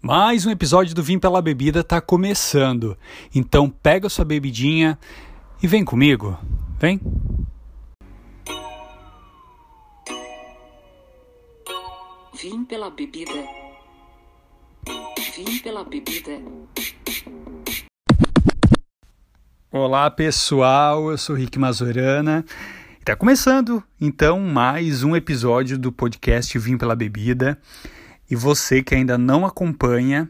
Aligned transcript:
Mais 0.00 0.46
um 0.46 0.50
episódio 0.50 0.94
do 0.94 1.02
Vim 1.02 1.18
pela 1.18 1.42
Bebida 1.42 1.82
tá 1.82 2.00
começando. 2.00 2.96
Então 3.34 3.68
pega 3.68 4.08
sua 4.08 4.24
bebidinha 4.24 4.96
e 5.60 5.66
vem 5.66 5.84
comigo. 5.84 6.38
Vem. 6.78 7.00
Vim 12.40 12.64
pela 12.64 12.90
bebida. 12.90 13.32
Vim 15.34 15.58
pela 15.58 15.82
bebida. 15.82 16.40
Olá 19.72 20.08
pessoal, 20.12 21.10
eu 21.10 21.18
sou 21.18 21.34
Rick 21.34 21.58
Mazorana. 21.58 22.44
Tá 23.04 23.16
começando 23.16 23.82
então 24.00 24.38
mais 24.38 25.02
um 25.02 25.16
episódio 25.16 25.76
do 25.76 25.90
podcast 25.90 26.56
Vim 26.56 26.78
pela 26.78 26.94
Bebida. 26.94 27.60
E 28.30 28.36
você 28.36 28.82
que 28.82 28.94
ainda 28.94 29.16
não 29.16 29.46
acompanha 29.46 30.28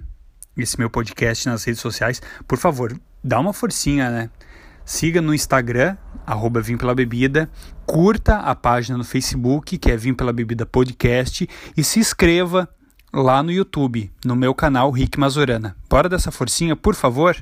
esse 0.56 0.78
meu 0.78 0.90
podcast 0.90 1.48
nas 1.48 1.64
redes 1.64 1.80
sociais, 1.80 2.20
por 2.46 2.58
favor, 2.58 2.98
dá 3.22 3.38
uma 3.38 3.52
forcinha, 3.52 4.10
né? 4.10 4.30
Siga 4.84 5.20
no 5.20 5.34
Instagram, 5.34 5.96
arroba 6.26 6.60
Vim 6.60 6.76
Pela 6.76 6.94
Bebida, 6.94 7.50
curta 7.84 8.36
a 8.36 8.54
página 8.54 8.96
no 8.96 9.04
Facebook, 9.04 9.76
que 9.76 9.90
é 9.90 9.96
Vim 9.96 10.14
Pela 10.14 10.32
Bebida 10.32 10.64
Podcast, 10.64 11.48
e 11.76 11.84
se 11.84 12.00
inscreva 12.00 12.68
lá 13.12 13.42
no 13.42 13.52
YouTube, 13.52 14.10
no 14.24 14.34
meu 14.34 14.54
canal 14.54 14.90
Rick 14.90 15.18
Mazorana. 15.18 15.76
Bora 15.88 16.08
dessa 16.08 16.30
forcinha, 16.30 16.74
por 16.74 16.94
favor? 16.94 17.36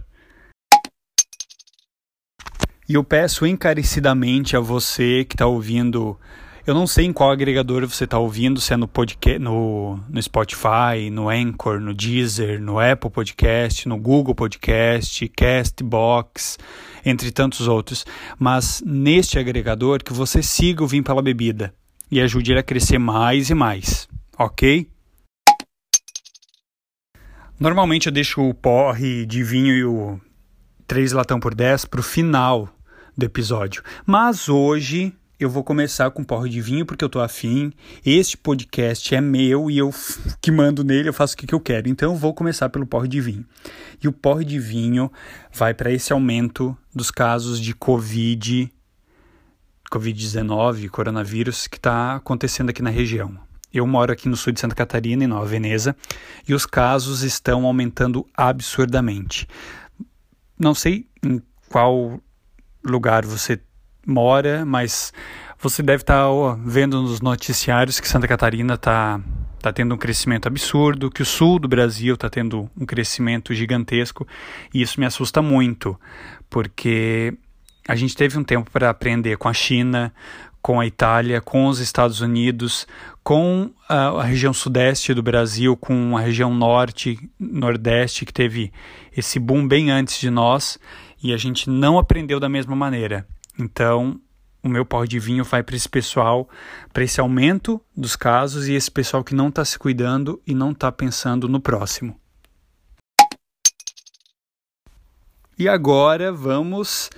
E 2.89 2.95
eu 2.95 3.03
peço 3.03 3.47
encarecidamente 3.47 4.57
a 4.57 4.61
você 4.61 5.25
que 5.25 5.35
está 5.35 5.47
ouvindo 5.47 6.19
eu 6.67 6.75
não 6.75 6.85
sei 6.85 7.05
em 7.05 7.13
qual 7.13 7.31
agregador 7.31 7.87
você 7.87 8.05
está 8.05 8.19
ouvindo, 8.19 8.61
se 8.61 8.75
é 8.75 8.77
no, 8.77 8.89
podcast, 8.89 9.39
no, 9.39 10.01
no 10.09 10.21
Spotify, 10.21 11.09
no 11.13 11.29
Anchor, 11.29 11.79
no 11.79 11.95
Deezer, 11.95 12.61
no 12.61 12.81
Apple 12.81 13.09
Podcast, 13.09 13.89
no 13.89 13.97
Google 13.97 14.35
Podcast, 14.35 15.29
Castbox, 15.29 16.59
entre 17.05 17.31
tantos 17.31 17.69
outros. 17.69 18.05
Mas 18.37 18.83
neste 18.85 19.39
agregador 19.39 20.03
que 20.03 20.13
você 20.13 20.43
siga 20.43 20.83
o 20.83 20.89
Vim 20.89 21.05
pela 21.05 21.23
Bebida 21.23 21.73
e 22.11 22.21
ajude 22.21 22.51
ele 22.51 22.59
a 22.59 22.65
crescer 22.65 22.99
mais 22.99 23.49
e 23.49 23.55
mais, 23.55 24.09
ok? 24.37 24.89
Normalmente 27.61 28.09
eu 28.09 28.13
deixo 28.13 28.43
o 28.43 28.53
porre 28.53 29.25
de 29.25 29.45
vinho 29.45 29.73
e 29.73 29.85
o 29.85 30.21
3 30.89 31.13
latão 31.13 31.39
por 31.39 31.55
10 31.55 31.85
para 31.85 32.01
o 32.01 32.03
final 32.03 32.69
do 33.17 33.25
episódio. 33.25 33.85
Mas 34.05 34.49
hoje 34.49 35.15
eu 35.39 35.51
vou 35.51 35.63
começar 35.63 36.11
com 36.11 36.25
porre 36.25 36.49
de 36.49 36.61
vinho 36.63 36.87
porque 36.87 37.05
eu 37.05 37.09
tô 37.09 37.21
afim. 37.21 37.73
Este 38.05 38.37
podcast 38.39 39.15
é 39.15 39.21
meu 39.21 39.71
e 39.71 39.77
eu 39.77 39.93
que 40.41 40.51
mando 40.51 40.83
nele, 40.83 41.11
eu 41.11 41.13
faço 41.13 41.35
o 41.35 41.37
que, 41.37 41.47
que 41.47 41.55
eu 41.55 41.61
quero. 41.61 41.89
Então 41.89 42.13
eu 42.13 42.17
vou 42.17 42.33
começar 42.33 42.71
pelo 42.71 42.87
porre 42.87 43.07
de 43.07 43.21
vinho. 43.21 43.45
E 44.03 44.09
o 44.09 44.13
porre 44.13 44.45
de 44.45 44.59
vinho 44.59 45.13
vai 45.53 45.75
para 45.75 45.91
esse 45.91 46.13
aumento 46.13 46.77
dos 46.95 47.11
casos 47.11 47.61
de 47.61 47.75
Covid, 47.75 48.73
Covid-19, 49.93 50.89
coronavírus, 50.89 51.67
que 51.67 51.77
está 51.77 52.17
acontecendo 52.17 52.71
aqui 52.71 52.81
na 52.81 52.91
região. 52.91 53.39
Eu 53.73 53.87
moro 53.87 54.11
aqui 54.11 54.29
no 54.29 54.37
sul 54.37 54.55
de 54.55 54.61
Santa 54.61 54.75
Catarina, 54.75 55.25
em 55.25 55.27
Nova 55.27 55.45
Veneza, 55.45 55.95
e 56.49 56.55
os 56.55 56.65
casos 56.65 57.23
estão 57.23 57.67
aumentando 57.67 58.27
absurdamente. 58.35 59.47
Não 60.59 60.75
sei 60.75 61.07
em 61.23 61.43
qual 61.69 62.19
lugar 62.83 63.27
você 63.27 63.61
mora, 64.07 64.65
mas 64.65 65.13
você 65.59 65.83
deve 65.83 66.03
estar 66.03 66.25
tá, 66.25 66.59
vendo 66.65 67.03
nos 67.03 67.21
noticiários 67.21 67.99
que 67.99 68.09
Santa 68.09 68.29
Catarina 68.29 68.75
está 68.75 69.21
tá 69.61 69.73
tendo 69.73 69.95
um 69.95 69.99
crescimento 69.99 70.47
absurdo, 70.47 71.11
que 71.11 71.23
o 71.23 71.27
sul 71.27 71.59
do 71.59 71.67
Brasil 71.67 72.15
está 72.15 72.31
tendo 72.31 72.71
um 72.79 72.87
crescimento 72.87 73.53
gigantesco, 73.53 74.27
e 74.73 74.81
isso 74.81 75.01
me 75.01 75.07
assusta 75.07 75.43
muito, 75.43 75.99
porque 76.49 77.35
a 77.89 77.97
gente 77.97 78.17
teve 78.17 78.39
um 78.39 78.45
tempo 78.45 78.71
para 78.71 78.91
aprender 78.91 79.37
com 79.37 79.49
a 79.49 79.53
China, 79.53 80.13
com 80.67 80.81
a 80.81 80.87
Itália, 80.87 81.41
com 81.41 81.67
os 81.67 81.79
Estados 81.79 82.21
Unidos, 82.21 82.87
com 83.23 83.71
a, 83.89 84.09
a, 84.09 84.25
região 84.25 84.53
sudeste 84.53 85.15
do 85.15 85.23
Brasil, 85.23 85.77
com 85.77 86.17
a 86.17 86.21
região 86.21 86.53
norte, 86.53 87.19
nordeste, 87.39 88.25
que 88.25 88.33
teve 88.33 88.73
esse 89.17 89.39
boom 89.39 89.67
bem 89.67 89.91
antes 89.91 90.19
de 90.19 90.29
nós, 90.29 90.79
e 91.23 91.33
a 91.33 91.37
gente 91.37 91.71
não 91.71 91.99
aprendeu 91.99 92.41
da 92.41 92.49
mesma 92.49 92.75
maneira. 92.75 93.27
Então, 93.59 94.21
o 94.63 94.69
meu 94.69 94.85
pau 94.85 95.07
de 95.07 95.19
vinho 95.19 95.45
vai 95.45 95.63
para 95.63 95.77
esse 95.77 95.89
pessoal, 95.89 96.49
para 96.93 97.05
esse 97.05 97.21
aumento 97.21 97.81
dos 97.97 98.17
casos 98.17 98.69
e 98.69 98.75
esse 98.75 98.91
pessoal 98.91 99.23
que 99.23 99.35
não 99.35 99.49
está 99.49 99.65
se 99.65 99.79
cuidando 99.79 100.43
e 100.47 100.55
não 100.55 100.73
está 100.73 100.91
pensando 100.91 101.49
no 101.49 101.61
próximo. 101.61 102.21
E 105.59 105.69
agora 105.69 106.33
vamos 106.33 107.09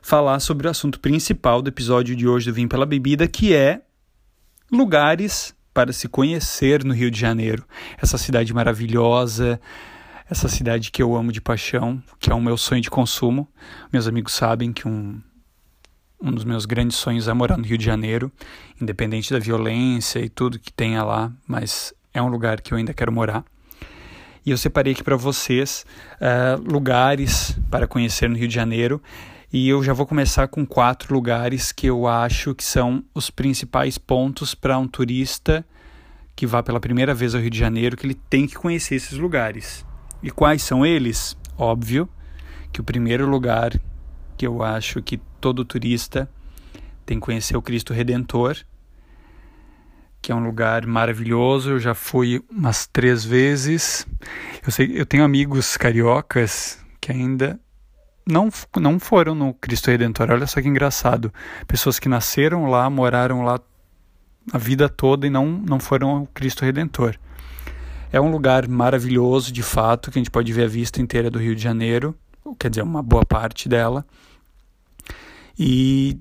falar 0.00 0.38
sobre 0.40 0.68
o 0.68 0.70
assunto 0.70 1.00
principal 1.00 1.60
do 1.60 1.68
episódio 1.68 2.14
de 2.14 2.28
hoje 2.28 2.50
do 2.50 2.54
Vinho 2.54 2.68
pela 2.68 2.86
Bebida, 2.86 3.26
que 3.26 3.52
é 3.52 3.82
lugares 4.70 5.54
para 5.74 5.92
se 5.92 6.08
conhecer 6.08 6.84
no 6.84 6.94
Rio 6.94 7.10
de 7.10 7.18
Janeiro. 7.18 7.64
Essa 8.00 8.16
cidade 8.16 8.54
maravilhosa, 8.54 9.60
essa 10.28 10.48
cidade 10.48 10.92
que 10.92 11.02
eu 11.02 11.16
amo 11.16 11.32
de 11.32 11.40
paixão, 11.40 12.00
que 12.18 12.30
é 12.30 12.34
o 12.34 12.40
meu 12.40 12.56
sonho 12.56 12.80
de 12.80 12.90
consumo. 12.90 13.48
Meus 13.92 14.06
amigos 14.06 14.34
sabem 14.34 14.72
que 14.72 14.86
um 14.86 15.20
um 16.20 16.30
dos 16.30 16.44
meus 16.44 16.66
grandes 16.66 16.96
sonhos 16.96 17.28
é 17.28 17.32
morar 17.32 17.56
no 17.56 17.64
Rio 17.64 17.78
de 17.78 17.84
Janeiro, 17.84 18.30
independente 18.80 19.32
da 19.32 19.38
violência 19.38 20.18
e 20.20 20.28
tudo 20.28 20.58
que 20.58 20.72
tenha 20.72 21.02
lá, 21.02 21.32
mas 21.46 21.94
é 22.12 22.20
um 22.20 22.28
lugar 22.28 22.60
que 22.60 22.72
eu 22.72 22.78
ainda 22.78 22.92
quero 22.92 23.10
morar. 23.10 23.44
E 24.44 24.50
eu 24.50 24.58
separei 24.58 24.92
aqui 24.92 25.04
para 25.04 25.16
vocês 25.16 25.84
uh, 26.16 26.60
lugares 26.60 27.56
para 27.70 27.86
conhecer 27.86 28.28
no 28.28 28.36
Rio 28.36 28.48
de 28.48 28.54
Janeiro. 28.54 29.02
E 29.52 29.68
eu 29.68 29.82
já 29.82 29.92
vou 29.92 30.06
começar 30.06 30.48
com 30.48 30.64
quatro 30.64 31.12
lugares 31.12 31.72
que 31.72 31.86
eu 31.86 32.06
acho 32.06 32.54
que 32.54 32.64
são 32.64 33.04
os 33.14 33.30
principais 33.30 33.98
pontos 33.98 34.54
para 34.54 34.78
um 34.78 34.86
turista 34.86 35.64
que 36.36 36.46
vá 36.46 36.62
pela 36.62 36.80
primeira 36.80 37.12
vez 37.12 37.34
ao 37.34 37.40
Rio 37.40 37.50
de 37.50 37.58
Janeiro, 37.58 37.96
que 37.96 38.06
ele 38.06 38.14
tem 38.14 38.46
que 38.46 38.54
conhecer 38.54 38.94
esses 38.94 39.18
lugares. 39.18 39.84
E 40.22 40.30
quais 40.30 40.62
são 40.62 40.86
eles? 40.86 41.36
Óbvio 41.58 42.08
que 42.72 42.80
o 42.80 42.84
primeiro 42.84 43.28
lugar 43.28 43.78
que 44.40 44.46
eu 44.46 44.62
acho 44.62 45.02
que 45.02 45.18
todo 45.38 45.66
turista 45.66 46.26
tem 47.04 47.20
que 47.20 47.26
conhecer 47.26 47.58
o 47.58 47.60
Cristo 47.60 47.92
Redentor, 47.92 48.56
que 50.22 50.32
é 50.32 50.34
um 50.34 50.42
lugar 50.42 50.86
maravilhoso. 50.86 51.72
Eu 51.72 51.78
já 51.78 51.92
fui 51.92 52.42
umas 52.50 52.86
três 52.86 53.22
vezes. 53.22 54.06
Eu 54.64 54.72
sei, 54.72 54.98
eu 54.98 55.04
tenho 55.04 55.24
amigos 55.24 55.76
cariocas 55.76 56.82
que 57.02 57.12
ainda 57.12 57.60
não, 58.26 58.48
não 58.78 58.98
foram 58.98 59.34
no 59.34 59.52
Cristo 59.52 59.90
Redentor. 59.90 60.30
Olha 60.30 60.46
só 60.46 60.62
que 60.62 60.68
engraçado. 60.68 61.30
Pessoas 61.66 61.98
que 61.98 62.08
nasceram 62.08 62.64
lá, 62.64 62.88
moraram 62.88 63.42
lá 63.42 63.60
a 64.50 64.56
vida 64.56 64.88
toda 64.88 65.26
e 65.26 65.30
não, 65.30 65.48
não 65.48 65.78
foram 65.78 66.08
ao 66.08 66.26
Cristo 66.28 66.64
Redentor. 66.64 67.14
É 68.10 68.18
um 68.18 68.30
lugar 68.30 68.66
maravilhoso, 68.66 69.52
de 69.52 69.62
fato, 69.62 70.10
que 70.10 70.18
a 70.18 70.20
gente 70.20 70.30
pode 70.30 70.50
ver 70.50 70.64
a 70.64 70.68
vista 70.68 70.98
inteira 70.98 71.30
do 71.30 71.38
Rio 71.38 71.54
de 71.54 71.62
Janeiro, 71.62 72.16
quer 72.58 72.70
dizer, 72.70 72.82
uma 72.82 73.02
boa 73.02 73.24
parte 73.24 73.68
dela. 73.68 74.04
E 75.58 76.18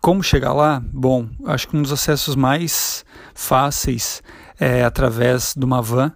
como 0.00 0.22
chegar 0.22 0.52
lá? 0.52 0.82
Bom, 0.92 1.28
acho 1.46 1.68
que 1.68 1.76
um 1.76 1.82
dos 1.82 1.92
acessos 1.92 2.34
mais 2.34 3.04
fáceis 3.34 4.22
é 4.58 4.82
através 4.82 5.54
de 5.54 5.64
uma 5.64 5.82
van. 5.82 6.12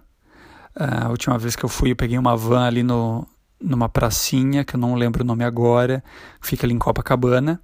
A 0.75 1.09
última 1.09 1.37
vez 1.37 1.55
que 1.55 1.63
eu 1.63 1.69
fui, 1.69 1.91
eu 1.91 1.95
peguei 1.95 2.17
uma 2.17 2.35
van 2.35 2.65
ali 2.65 2.83
no, 2.83 3.27
numa 3.61 3.87
pracinha, 3.87 4.65
que 4.65 4.75
eu 4.75 4.79
não 4.79 4.95
lembro 4.95 5.23
o 5.23 5.27
nome 5.27 5.43
agora, 5.43 6.03
fica 6.41 6.65
ali 6.65 6.73
em 6.73 6.79
Copacabana. 6.79 7.61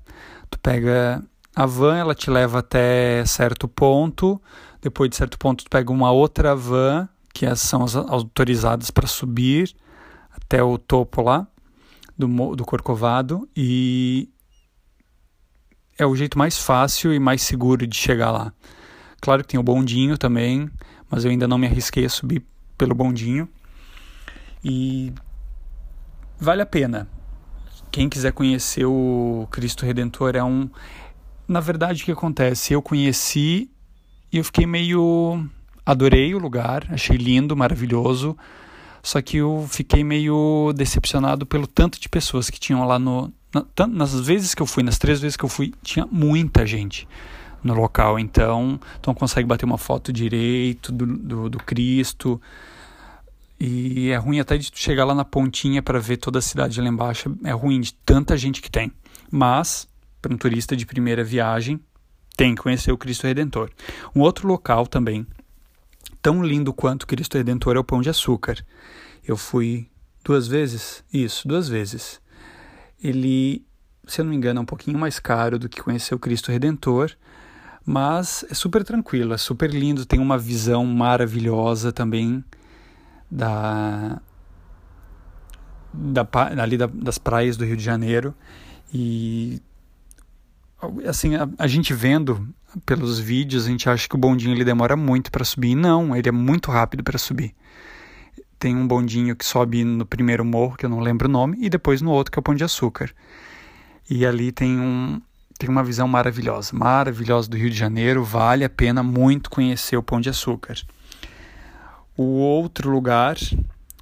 Tu 0.50 0.60
pega 0.60 1.24
a 1.56 1.66
van, 1.66 1.98
ela 1.98 2.16
te 2.16 2.30
leva 2.30 2.60
até 2.60 3.26
certo 3.26 3.68
ponto, 3.68 4.42
depois 4.82 5.10
de 5.10 5.16
certo 5.16 5.38
ponto 5.38 5.64
tu 5.64 5.70
pega 5.70 5.92
uma 5.92 6.12
outra 6.12 6.56
van, 6.56 7.10
que 7.34 7.54
são 7.56 7.84
as 7.84 7.96
autorizadas 7.96 8.92
para 8.92 9.08
subir 9.08 9.76
até 10.52 10.62
o 10.62 10.78
topo 10.78 11.22
lá 11.22 11.48
do, 12.18 12.28
do 12.58 12.66
Corcovado 12.66 13.48
e 13.56 14.28
é 15.98 16.06
o 16.06 16.14
jeito 16.14 16.38
mais 16.38 16.58
fácil 16.58 17.14
e 17.14 17.20
mais 17.20 17.42
seguro 17.42 17.88
de 17.88 17.96
chegar 17.96 18.32
lá. 18.32 18.52
Claro 19.22 19.44
que 19.44 19.48
tem 19.48 19.60
o 19.60 19.64
bondinho 19.64 20.18
também, 20.18 20.70
mas 21.10 21.24
eu 21.24 21.32
ainda 21.32 21.48
não 21.48 21.58
me 21.58 21.68
arrisquei 21.68 22.04
a 22.04 22.10
subir 22.10 22.44
pelo 22.78 22.94
bondinho. 22.94 23.48
E 24.62 25.14
vale 26.38 26.62
a 26.62 26.66
pena. 26.66 27.08
Quem 27.90 28.10
quiser 28.10 28.34
conhecer 28.34 28.84
o 28.84 29.48
Cristo 29.52 29.86
Redentor 29.86 30.36
é 30.36 30.44
um. 30.44 30.70
Na 31.48 31.62
verdade, 31.62 32.02
o 32.02 32.06
que 32.06 32.12
acontece? 32.12 32.74
Eu 32.74 32.82
conheci 32.82 33.72
e 34.34 34.38
eu 34.38 34.44
fiquei 34.44 34.66
meio. 34.66 35.48
Adorei 35.86 36.36
o 36.36 36.40
lugar, 36.40 36.88
achei 36.90 37.16
lindo, 37.16 37.56
maravilhoso. 37.56 38.36
Só 39.04 39.22
que 39.22 39.38
eu 39.38 39.68
fiquei 39.70 40.04
meio 40.04 40.74
decepcionado 40.76 41.46
pelo 41.46 41.68
tanto 41.68 42.00
de 42.00 42.08
pessoas 42.08 42.50
que 42.50 42.60
tinham 42.60 42.86
lá 42.86 43.00
no. 43.00 43.32
Na, 43.54 43.88
nas 43.88 44.20
vezes 44.20 44.56
que 44.56 44.62
eu 44.62 44.66
fui, 44.66 44.84
nas 44.84 44.98
três 44.98 45.20
vezes 45.20 45.36
que 45.36 45.44
eu 45.44 45.50
fui, 45.50 45.74
tinha 45.84 46.08
muita 46.10 46.66
gente 46.66 47.08
no 47.64 47.74
local. 47.74 48.18
Então, 48.18 48.80
tu 49.02 49.08
não 49.08 49.14
consegue 49.14 49.48
bater 49.48 49.66
uma 49.66 49.78
foto 49.78 50.14
direito 50.14 50.92
do, 50.92 51.06
do, 51.06 51.50
do 51.50 51.58
Cristo. 51.60 52.42
E 53.60 54.10
é 54.10 54.16
ruim 54.16 54.40
até 54.40 54.58
de 54.58 54.72
chegar 54.74 55.06
lá 55.06 55.14
na 55.14 55.24
pontinha 55.26 55.84
para 55.84 56.00
ver 56.00 56.18
toda 56.18 56.40
a 56.40 56.42
cidade 56.42 56.82
lá 56.82 56.88
embaixo. 56.88 57.36
É 57.44 57.52
ruim 57.52 57.80
de 57.80 57.94
tanta 57.94 58.38
gente 58.38 58.62
que 58.62 58.72
tem. 58.72 58.92
Mas, 59.30 59.88
para 60.22 60.34
um 60.34 60.38
turista 60.38 60.76
de 60.76 60.86
primeira 60.86 61.24
viagem, 61.24 61.80
tem 62.36 62.56
que 62.56 62.62
conhecer 62.62 62.92
o 62.92 62.98
Cristo 62.98 63.28
Redentor. 63.28 63.70
Um 64.16 64.22
outro 64.22 64.48
local 64.48 64.88
também, 64.88 65.28
tão 66.22 66.44
lindo 66.44 66.74
quanto 66.74 67.08
Cristo 67.08 67.38
Redentor, 67.38 67.76
é 67.76 67.80
o 67.80 67.84
Pão 67.84 68.02
de 68.02 68.10
Açúcar. 68.10 68.64
Eu 69.26 69.38
fui 69.38 69.90
duas 70.24 70.48
vezes? 70.48 71.04
Isso, 71.12 71.48
duas 71.48 71.68
vezes. 71.68 72.22
Ele, 73.04 73.66
se 74.06 74.22
eu 74.22 74.26
não 74.26 74.30
me 74.30 74.38
engano, 74.38 74.60
é 74.60 74.62
um 74.62 74.66
pouquinho 74.66 74.98
mais 74.98 75.20
caro 75.20 75.58
do 75.58 75.68
que 75.68 75.82
conhecer 75.82 76.14
o 76.14 76.20
Cristo 76.20 76.52
Redentor, 76.52 77.12
mas 77.86 78.46
é 78.50 78.54
super 78.54 78.84
tranquilo, 78.84 79.34
é 79.34 79.38
super 79.38 79.72
lindo, 79.72 80.06
tem 80.06 80.20
uma 80.20 80.38
visão 80.38 80.86
maravilhosa 80.86 81.92
também 81.92 82.44
da, 83.30 84.22
da 85.94 86.28
ali 86.62 86.78
da, 86.78 86.86
das 86.86 87.18
praias 87.18 87.58
do 87.58 87.66
Rio 87.66 87.78
de 87.78 87.84
Janeiro 87.84 88.36
e 88.94 89.62
assim 91.08 91.36
a, 91.36 91.48
a, 91.58 91.68
gente 91.68 91.94
vendo 91.94 92.48
pelos 92.86 93.20
vídeos 93.20 93.66
a 93.66 93.70
gente 93.70 93.90
acha 93.90 94.08
que 94.08 94.16
o 94.16 94.18
bondinho 94.18 94.54
ele 94.54 94.64
demora 94.64 94.96
muito 94.96 95.32
para 95.32 95.44
subir. 95.44 95.76
Não 95.76 96.16
ele 96.16 96.30
é 96.30 96.32
muito 96.32 96.72
rápido 96.72 97.04
para 97.04 97.18
subir. 97.18 97.54
Tem 98.58 98.76
um 98.76 98.88
bondinho 98.88 99.36
que 99.36 99.46
sobe 99.46 99.84
no 99.84 100.06
primeiro 100.06 100.46
morro 100.46 100.78
que 100.78 100.86
eu 100.86 100.90
não 100.90 101.00
lembro 101.00 101.28
o 101.28 101.32
nome 101.32 101.58
e 101.60 101.70
depois 101.70 102.02
no 102.02 102.12
outro 102.12 102.32
que 102.32 102.40
é 102.40 102.42
o 102.42 102.44
Pão 102.44 102.56
de 102.56 102.64
Açúcar. 102.64 103.12
E 104.10 104.26
ali 104.26 104.52
tem 104.52 104.80
um 104.80 105.22
tem 105.58 105.70
uma 105.70 105.84
visão 105.84 106.08
maravilhosa 106.08 106.76
maravilhosa 106.76 107.50
do 107.50 107.58
Rio 107.58 107.70
de 107.70 107.78
Janeiro. 107.78 108.24
Vale 108.24 108.64
a 108.64 108.70
pena 108.70 109.04
muito 109.04 109.50
conhecer 109.50 109.98
o 109.98 110.04
Pão 110.04 110.20
de 110.20 110.30
Açúcar. 110.30 110.76
O 112.18 112.24
outro 112.24 112.90
lugar, 112.90 113.38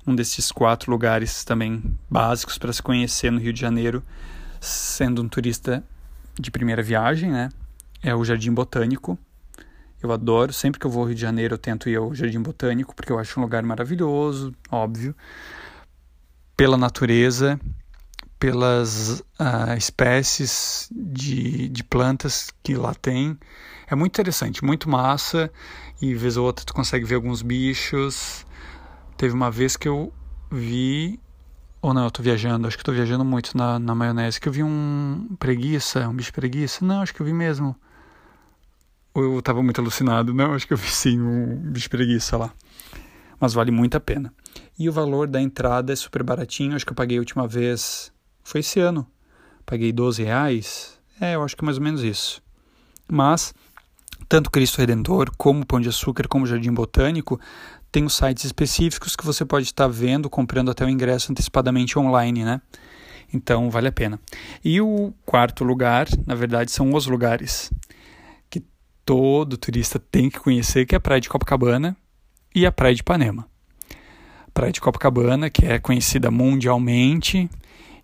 um 0.06 0.16
desses 0.16 0.51
quatro 0.51 0.92
lugares 0.92 1.44
também 1.44 1.81
básicos 2.10 2.57
para 2.57 2.74
se 2.74 2.81
conhecer 2.81 3.31
no 3.31 3.39
Rio 3.39 3.54
de 3.54 3.62
Janeiro, 3.62 4.04
sendo 4.60 5.21
um 5.21 5.27
turista 5.27 5.83
de 6.39 6.50
primeira 6.50 6.81
viagem, 6.81 7.31
né? 7.31 7.50
É 8.01 8.16
o 8.16 8.24
Jardim 8.24 8.54
Botânico. 8.54 9.18
Eu 10.01 10.12
adoro, 10.12 10.54
sempre 10.54 10.80
que 10.80 10.88
eu 10.88 10.92
vou 10.92 11.01
ao 11.01 11.07
Rio 11.07 11.16
de 11.16 11.22
Janeiro 11.22 11.56
eu 11.56 11.57
tento 11.57 11.90
ir 11.90 11.98
ao 11.98 12.16
Jardim 12.16 12.42
Botânico, 12.42 12.96
porque 12.96 13.12
eu 13.12 13.19
acho 13.19 13.38
um 13.40 13.44
lugar 13.44 13.62
maravilhoso, 13.63 14.54
óbvio, 14.72 15.13
pela 16.56 16.78
natureza, 16.78 17.60
pelas 18.40 19.19
uh, 19.40 19.78
espécies 19.78 20.90
de, 20.92 21.68
de 21.68 21.84
plantas 21.84 22.50
que 22.63 22.75
lá 22.75 22.94
tem. 22.94 23.38
É 23.88 23.96
muito 23.96 24.13
interessante, 24.13 24.63
muito 24.63 24.90
massa 24.90 25.52
e 26.02 26.16
vez 26.16 26.38
ou 26.38 26.45
outra 26.45 26.63
tu 26.63 26.74
consegue 26.74 27.04
ver 27.04 27.16
alguns 27.16 27.42
bichos. 27.42 28.45
Teve 29.18 29.34
uma 29.34 29.52
vez 29.52 29.75
que 29.75 29.90
eu 29.90 30.13
vi, 30.50 31.19
ou 31.81 31.94
não, 31.94 32.06
eu 32.06 32.12
tô 32.12 32.24
viajando, 32.24 32.68
acho 32.68 32.78
que 32.78 32.84
tô 32.84 32.94
viajando 32.94 33.25
muito 33.25 33.57
na, 33.57 33.78
na 33.78 33.94
maionese, 33.94 34.40
que 34.40 34.48
eu 34.48 34.54
vi 34.54 34.63
um 34.63 35.36
preguiça, 35.38 36.07
um 36.07 36.13
bicho 36.13 36.31
preguiça. 36.31 36.86
Não, 36.86 37.02
acho 37.02 37.13
que 37.13 37.22
eu 37.22 37.25
vi 37.25 37.34
mesmo. 37.34 37.75
Ou 39.14 39.36
eu 39.36 39.42
tava 39.42 39.62
muito 39.64 39.82
alucinado, 39.82 40.34
não, 40.34 40.54
acho 40.54 40.68
que 40.68 40.74
eu 40.74 40.78
vi 40.78 40.90
sim 40.90 41.20
um 41.20 41.72
bicho 41.72 41.90
preguiça 41.90 42.38
lá. 42.38 42.54
Mas 43.40 43.54
vale 43.54 43.72
muito 43.72 43.96
a 43.96 44.00
pena. 44.00 44.34
E 44.78 44.88
o 44.88 44.92
valor 44.92 45.28
da 45.28 45.42
entrada 45.42 45.92
é 45.92 45.96
super 45.96 46.24
baratinho, 46.24 46.76
acho 46.76 46.86
que 46.86 46.92
eu 46.92 46.96
paguei 46.96 47.18
a 47.18 47.22
última 47.22 47.48
vez, 47.48 48.12
foi 48.44 48.62
esse 48.62 48.80
ano. 48.80 49.08
Paguei 49.66 49.92
12 49.92 50.24
reais, 50.24 51.00
é, 51.20 51.36
eu 51.36 51.44
acho 51.44 51.56
que 51.56 51.64
é 51.64 51.66
mais 51.66 51.78
ou 51.78 51.84
menos 51.84 52.04
isso. 52.04 52.42
Mas 53.08 53.54
tanto 54.28 54.52
Cristo 54.52 54.78
Redentor, 54.78 55.32
como 55.38 55.66
Pão 55.66 55.82
de 55.82 55.90
Açúcar, 55.90 56.28
como 56.28 56.46
Jardim 56.46 56.72
Botânico, 56.72 57.40
tem 57.92 58.04
os 58.04 58.16
sites 58.16 58.46
específicos 58.46 59.16
que 59.16 59.26
você 59.26 59.44
pode 59.44 59.66
estar 59.66 59.88
vendo, 59.88 60.30
comprando 60.30 60.70
até 60.70 60.86
o 60.86 60.90
ingresso 60.90 61.32
antecipadamente 61.32 61.98
online, 61.98 62.46
né? 62.46 62.62
Então 63.34 63.70
vale 63.70 63.88
a 63.88 63.92
pena. 63.92 64.20
E 64.64 64.80
o 64.82 65.14
quarto 65.26 65.64
lugar, 65.64 66.08
na 66.26 66.36
verdade, 66.36 66.72
são 66.72 66.94
os 66.94 67.08
lugares 67.08 67.72
todo 69.10 69.58
turista 69.58 69.98
tem 69.98 70.30
que 70.30 70.40
conhecer, 70.40 70.86
que 70.86 70.94
é 70.94 70.98
a 70.98 71.00
Praia 71.00 71.20
de 71.20 71.28
Copacabana 71.28 71.98
e 72.54 72.64
a 72.64 72.72
Praia 72.72 72.94
de 72.94 73.02
Ipanema. 73.02 73.48
Praia 74.54 74.72
de 74.72 74.80
Copacabana, 74.80 75.50
que 75.50 75.66
é 75.66 75.80
conhecida 75.80 76.30
mundialmente, 76.30 77.50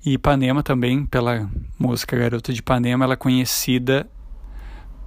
e 0.04 0.14
Ipanema 0.14 0.64
também, 0.64 1.06
pela 1.06 1.48
música 1.78 2.18
Garota 2.18 2.52
de 2.52 2.58
Ipanema, 2.58 3.06
ela 3.06 3.14
é 3.14 3.18
conhecida 3.18 4.10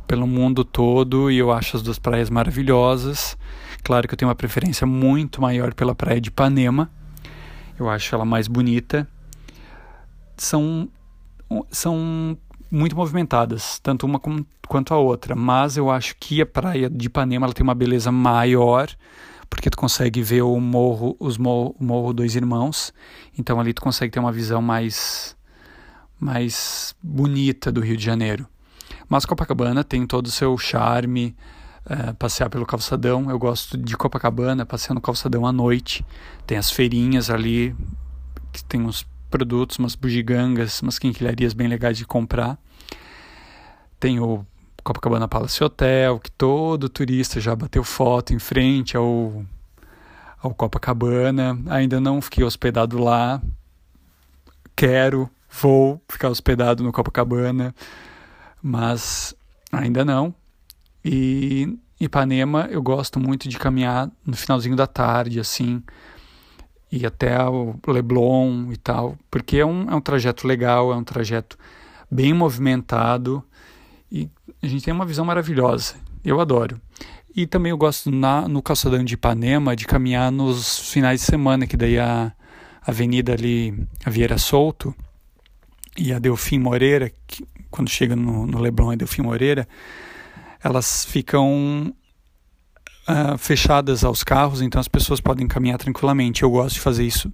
pelo 0.06 0.24
mundo 0.24 0.64
todo 0.64 1.32
e 1.32 1.38
eu 1.38 1.50
acho 1.50 1.76
as 1.76 1.82
duas 1.82 1.98
praias 1.98 2.30
maravilhosas. 2.30 3.36
Claro 3.82 4.06
que 4.06 4.14
eu 4.14 4.16
tenho 4.16 4.28
uma 4.28 4.36
preferência 4.36 4.86
muito 4.86 5.42
maior 5.42 5.74
pela 5.74 5.96
praia 5.96 6.20
de 6.20 6.28
Ipanema. 6.28 6.88
Eu 7.76 7.90
acho 7.90 8.14
ela 8.14 8.24
mais 8.24 8.46
bonita. 8.46 9.08
São 10.36 10.88
são 11.72 12.38
muito 12.70 12.94
movimentadas, 12.96 13.78
tanto 13.80 14.04
uma 14.06 14.20
quanto 14.68 14.92
a 14.92 14.98
outra, 14.98 15.34
mas 15.34 15.76
eu 15.76 15.90
acho 15.90 16.14
que 16.18 16.42
a 16.42 16.46
praia 16.46 16.90
de 16.90 17.06
Ipanema 17.06 17.46
ela 17.46 17.54
tem 17.54 17.64
uma 17.64 17.74
beleza 17.74 18.12
maior, 18.12 18.88
porque 19.48 19.70
tu 19.70 19.78
consegue 19.78 20.22
ver 20.22 20.42
o 20.42 20.60
morro, 20.60 21.16
os 21.18 21.38
morro, 21.38 21.74
o 21.80 21.84
morro 21.84 22.12
Dois 22.12 22.36
Irmãos, 22.36 22.92
então 23.36 23.58
ali 23.58 23.72
tu 23.72 23.80
consegue 23.80 24.12
ter 24.12 24.20
uma 24.20 24.32
visão 24.32 24.60
mais 24.60 25.36
mais 26.20 26.94
bonita 27.02 27.70
do 27.70 27.80
Rio 27.80 27.96
de 27.96 28.04
Janeiro. 28.04 28.46
Mas 29.08 29.24
Copacabana 29.24 29.84
tem 29.84 30.06
todo 30.06 30.26
o 30.26 30.30
seu 30.30 30.56
charme, 30.58 31.34
é, 31.88 32.12
passear 32.12 32.50
pelo 32.50 32.66
calçadão. 32.66 33.30
Eu 33.30 33.38
gosto 33.38 33.78
de 33.78 33.96
Copacabana, 33.96 34.66
passear 34.66 34.94
no 34.94 35.00
calçadão 35.00 35.46
à 35.46 35.52
noite. 35.52 36.04
Tem 36.46 36.58
as 36.58 36.70
feirinhas 36.70 37.30
ali, 37.30 37.74
que 38.52 38.62
tem 38.64 38.82
uns 38.82 39.06
produtos, 39.28 39.78
umas 39.78 39.94
bugigangas, 39.94 40.80
umas 40.82 40.98
quinquilharias 40.98 41.52
bem 41.52 41.68
legais 41.68 41.96
de 41.96 42.04
comprar. 42.04 42.58
Tem 44.00 44.18
o 44.20 44.44
Copacabana 44.82 45.28
Palace 45.28 45.62
Hotel, 45.62 46.18
que 46.18 46.30
todo 46.30 46.88
turista 46.88 47.40
já 47.40 47.54
bateu 47.54 47.84
foto 47.84 48.32
em 48.32 48.38
frente 48.38 48.96
ao, 48.96 49.44
ao 50.42 50.54
Copacabana. 50.54 51.58
Ainda 51.68 52.00
não 52.00 52.20
fiquei 52.20 52.44
hospedado 52.44 52.98
lá. 52.98 53.42
Quero, 54.74 55.28
vou 55.50 56.00
ficar 56.08 56.28
hospedado 56.28 56.82
no 56.82 56.92
Copacabana 56.92 57.74
mas 58.62 59.34
ainda 59.72 60.04
não. 60.04 60.34
E 61.04 61.78
Ipanema 62.00 62.68
eu 62.70 62.82
gosto 62.82 63.18
muito 63.18 63.48
de 63.48 63.58
caminhar 63.58 64.10
no 64.24 64.36
finalzinho 64.36 64.76
da 64.76 64.86
tarde, 64.86 65.40
assim, 65.40 65.82
e 66.90 67.04
até 67.04 67.38
o 67.44 67.74
Leblon 67.86 68.72
e 68.72 68.76
tal, 68.76 69.16
porque 69.30 69.58
é 69.58 69.66
um, 69.66 69.90
é 69.90 69.94
um 69.94 70.00
trajeto 70.00 70.46
legal, 70.46 70.92
é 70.92 70.96
um 70.96 71.04
trajeto 71.04 71.58
bem 72.10 72.32
movimentado 72.32 73.42
e 74.10 74.28
a 74.62 74.66
gente 74.66 74.84
tem 74.84 74.94
uma 74.94 75.04
visão 75.04 75.24
maravilhosa. 75.24 75.94
Eu 76.24 76.40
adoro. 76.40 76.80
E 77.34 77.46
também 77.46 77.70
eu 77.70 77.78
gosto 77.78 78.10
na, 78.10 78.48
no 78.48 78.62
calçadão 78.62 79.04
de 79.04 79.14
Ipanema 79.14 79.76
de 79.76 79.86
caminhar 79.86 80.32
nos 80.32 80.90
finais 80.90 81.20
de 81.20 81.26
semana, 81.26 81.66
que 81.66 81.76
daí 81.76 81.98
a 81.98 82.32
avenida 82.84 83.32
ali, 83.34 83.86
a 84.04 84.10
Vieira 84.10 84.38
Solto 84.38 84.94
e 85.96 86.12
a 86.12 86.18
Delfim 86.18 86.58
Moreira, 86.58 87.12
que, 87.26 87.46
quando 87.70 87.90
chega 87.90 88.16
no, 88.16 88.46
no 88.46 88.58
Leblon 88.58 88.94
e 88.94 88.96
Delfim 88.96 89.22
Moreira, 89.22 89.68
elas 90.64 91.04
ficam 91.04 91.94
uh, 93.08 93.38
fechadas 93.38 94.04
aos 94.04 94.22
carros, 94.22 94.60
então 94.60 94.80
as 94.80 94.88
pessoas 94.88 95.20
podem 95.20 95.48
caminhar 95.48 95.78
tranquilamente. 95.78 96.42
Eu 96.42 96.50
gosto 96.50 96.74
de 96.74 96.80
fazer 96.80 97.04
isso. 97.04 97.32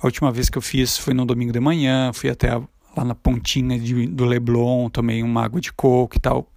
A 0.00 0.06
última 0.06 0.32
vez 0.32 0.48
que 0.48 0.56
eu 0.56 0.62
fiz 0.62 0.96
foi 0.96 1.12
no 1.12 1.26
domingo 1.26 1.52
de 1.52 1.60
manhã, 1.60 2.12
fui 2.12 2.30
até 2.30 2.50
a, 2.50 2.62
lá 2.96 3.04
na 3.04 3.14
pontinha 3.14 3.78
de, 3.78 4.06
do 4.06 4.24
Leblon, 4.24 4.88
tomei 4.88 5.22
uma 5.22 5.44
água 5.44 5.60
de 5.60 5.72
coco 5.72 6.16
e 6.16 6.20
tal, 6.20 6.50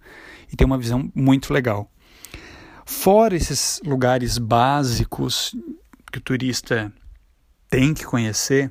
e 0.50 0.56
tem 0.56 0.66
uma 0.66 0.78
visão 0.78 1.10
muito 1.14 1.52
legal. 1.52 1.90
Fora 2.86 3.34
esses 3.34 3.80
lugares 3.84 4.38
básicos 4.38 5.54
que 6.10 6.18
o 6.18 6.20
turista 6.20 6.92
tem 7.68 7.92
que 7.92 8.04
conhecer, 8.04 8.70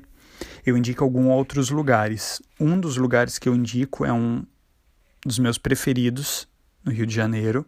eu 0.64 0.76
indico 0.76 1.04
alguns 1.04 1.28
outros 1.28 1.70
lugares. 1.70 2.40
Um 2.58 2.78
dos 2.80 2.96
lugares 2.96 3.38
que 3.38 3.48
eu 3.48 3.54
indico 3.54 4.04
é 4.04 4.12
um 4.12 4.44
dos 5.24 5.38
meus 5.38 5.58
preferidos 5.58 6.48
no 6.84 6.92
Rio 6.92 7.06
de 7.06 7.14
Janeiro. 7.14 7.66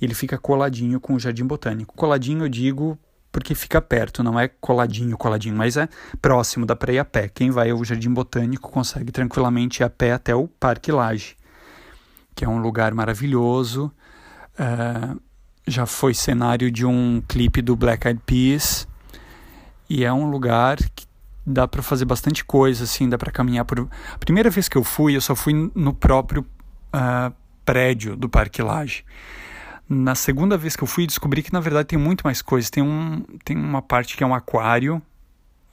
Ele 0.00 0.14
fica 0.14 0.38
coladinho 0.38 1.00
com 1.00 1.14
o 1.14 1.18
Jardim 1.18 1.44
Botânico. 1.44 1.94
Coladinho 1.96 2.44
eu 2.44 2.48
digo 2.48 2.98
porque 3.30 3.54
fica 3.54 3.80
perto, 3.80 4.22
não 4.22 4.40
é 4.40 4.48
coladinho, 4.48 5.16
coladinho, 5.16 5.54
mas 5.54 5.76
é 5.76 5.88
próximo, 6.20 6.64
dá 6.64 6.74
para 6.74 6.92
ir 6.92 6.98
a 6.98 7.04
pé. 7.04 7.28
Quem 7.28 7.50
vai 7.50 7.70
ao 7.70 7.84
Jardim 7.84 8.12
Botânico 8.12 8.70
consegue 8.70 9.12
tranquilamente 9.12 9.82
ir 9.82 9.84
a 9.84 9.90
pé 9.90 10.12
até 10.12 10.34
o 10.34 10.48
Parque 10.48 10.90
Lage, 10.90 11.36
que 12.34 12.44
é 12.44 12.48
um 12.48 12.58
lugar 12.58 12.94
maravilhoso. 12.94 13.92
Uh, 14.58 15.20
já 15.66 15.84
foi 15.84 16.14
cenário 16.14 16.70
de 16.70 16.86
um 16.86 17.22
clipe 17.28 17.60
do 17.60 17.76
Black 17.76 18.06
Eyed 18.08 18.20
Peas 18.24 18.88
e 19.88 20.04
é 20.04 20.12
um 20.12 20.28
lugar 20.28 20.78
que 20.94 21.06
dá 21.46 21.68
para 21.68 21.82
fazer 21.82 22.04
bastante 22.04 22.44
coisa, 22.44 22.84
assim, 22.84 23.08
dá 23.08 23.16
para 23.16 23.30
caminhar 23.30 23.64
por. 23.64 23.88
A 24.12 24.18
primeira 24.18 24.50
vez 24.50 24.68
que 24.68 24.76
eu 24.76 24.84
fui, 24.84 25.16
eu 25.16 25.20
só 25.20 25.34
fui 25.34 25.70
no 25.74 25.94
próprio 25.94 26.44
uh, 26.94 27.32
prédio 27.64 28.16
do 28.16 28.28
Parque 28.28 28.62
Lage. 28.62 29.04
Na 29.88 30.14
segunda 30.14 30.58
vez 30.58 30.76
que 30.76 30.82
eu 30.82 30.86
fui, 30.86 31.06
descobri 31.06 31.42
que 31.42 31.52
na 31.52 31.60
verdade 31.60 31.88
tem 31.88 31.98
muito 31.98 32.22
mais 32.22 32.42
coisas. 32.42 32.68
Tem, 32.68 32.82
um, 32.82 33.24
tem 33.44 33.56
uma 33.56 33.80
parte 33.80 34.16
que 34.16 34.22
é 34.22 34.26
um 34.26 34.34
aquário 34.34 35.00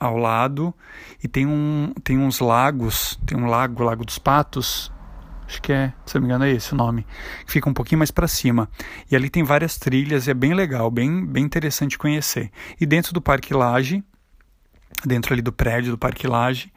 ao 0.00 0.16
lado 0.16 0.74
e 1.22 1.28
tem, 1.28 1.46
um, 1.46 1.92
tem 2.02 2.18
uns 2.18 2.40
lagos. 2.40 3.18
Tem 3.26 3.36
um 3.36 3.46
lago, 3.46 3.82
Lago 3.82 4.04
dos 4.04 4.18
Patos. 4.18 4.90
Acho 5.46 5.62
que 5.62 5.72
é, 5.72 5.92
se 6.04 6.14
não 6.14 6.22
me 6.22 6.28
engano, 6.28 6.44
é 6.44 6.50
esse 6.50 6.72
o 6.72 6.76
nome. 6.76 7.06
Fica 7.46 7.68
um 7.68 7.74
pouquinho 7.74 7.98
mais 7.98 8.10
para 8.10 8.26
cima. 8.26 8.68
E 9.10 9.14
ali 9.14 9.28
tem 9.28 9.44
várias 9.44 9.76
trilhas 9.76 10.26
e 10.26 10.30
é 10.30 10.34
bem 10.34 10.54
legal, 10.54 10.90
bem, 10.90 11.24
bem 11.24 11.44
interessante 11.44 11.98
conhecer. 11.98 12.50
E 12.80 12.86
dentro 12.86 13.12
do 13.12 13.20
Parque 13.20 13.52
Laje, 13.54 14.02
dentro 15.04 15.34
ali 15.34 15.42
do 15.42 15.52
prédio 15.52 15.92
do 15.92 15.98
Parque 15.98 16.26
Laje, 16.26 16.72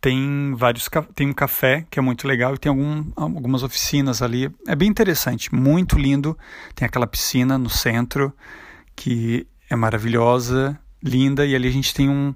tem 0.00 0.54
vários 0.56 0.88
tem 1.14 1.28
um 1.28 1.32
café 1.32 1.84
que 1.90 1.98
é 1.98 2.02
muito 2.02 2.26
legal 2.26 2.54
e 2.54 2.58
tem 2.58 2.70
algum, 2.70 3.04
algumas 3.14 3.62
oficinas 3.62 4.22
ali. 4.22 4.50
É 4.66 4.74
bem 4.74 4.88
interessante 4.88 5.54
muito 5.54 5.98
lindo. 5.98 6.36
Tem 6.74 6.86
aquela 6.86 7.06
piscina 7.06 7.58
no 7.58 7.68
centro 7.68 8.32
que 8.96 9.46
é 9.68 9.76
maravilhosa 9.76 10.78
linda 11.02 11.44
e 11.44 11.54
ali 11.54 11.68
a 11.68 11.72
gente 11.72 11.92
tem 11.92 12.08
um 12.08 12.34